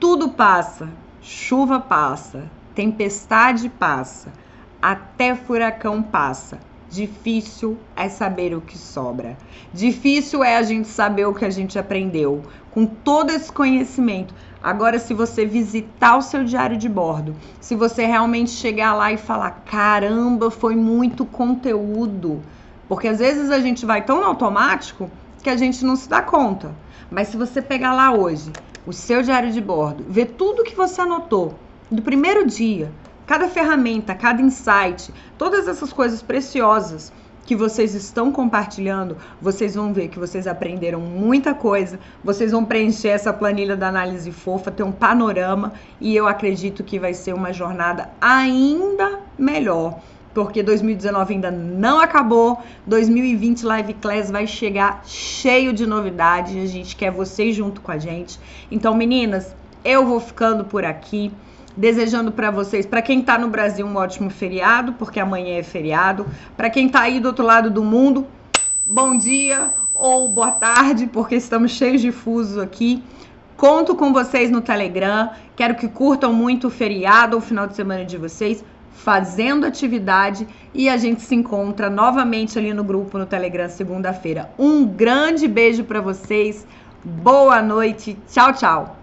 [0.00, 0.88] Tudo passa,
[1.20, 4.32] chuva passa, tempestade passa,
[4.80, 6.58] até furacão passa.
[6.90, 9.36] Difícil é saber o que sobra.
[9.72, 12.42] Difícil é a gente saber o que a gente aprendeu.
[12.70, 18.04] Com todo esse conhecimento, Agora, se você visitar o seu diário de bordo, se você
[18.04, 22.42] realmente chegar lá e falar: caramba, foi muito conteúdo.
[22.88, 25.08] Porque às vezes a gente vai tão automático
[25.42, 26.74] que a gente não se dá conta.
[27.08, 28.50] Mas se você pegar lá hoje
[28.84, 31.54] o seu diário de bordo, ver tudo que você anotou
[31.90, 32.90] do primeiro dia,
[33.28, 37.12] cada ferramenta, cada insight, todas essas coisas preciosas
[37.44, 43.08] que vocês estão compartilhando, vocês vão ver que vocês aprenderam muita coisa, vocês vão preencher
[43.08, 47.52] essa planilha da análise fofa, ter um panorama e eu acredito que vai ser uma
[47.52, 50.00] jornada ainda melhor.
[50.32, 56.96] Porque 2019 ainda não acabou, 2020 Live Class vai chegar cheio de novidades, a gente
[56.96, 58.40] quer vocês junto com a gente.
[58.70, 59.54] Então, meninas,
[59.84, 61.30] eu vou ficando por aqui
[61.78, 66.26] desejando para vocês, para quem está no Brasil, um ótimo feriado, porque amanhã é feriado.
[66.56, 68.26] Para quem está aí do outro lado do mundo,
[68.84, 73.00] bom dia ou boa tarde, porque estamos cheios de fuso aqui.
[73.56, 75.30] Conto com vocês no Telegram.
[75.54, 80.48] Quero que curtam muito o feriado ou final de semana de vocês, fazendo atividade.
[80.74, 84.50] E a gente se encontra novamente ali no grupo no Telegram segunda-feira.
[84.58, 86.66] Um grande beijo para vocês.
[87.04, 88.18] Boa noite.
[88.28, 88.96] Tchau, tchau.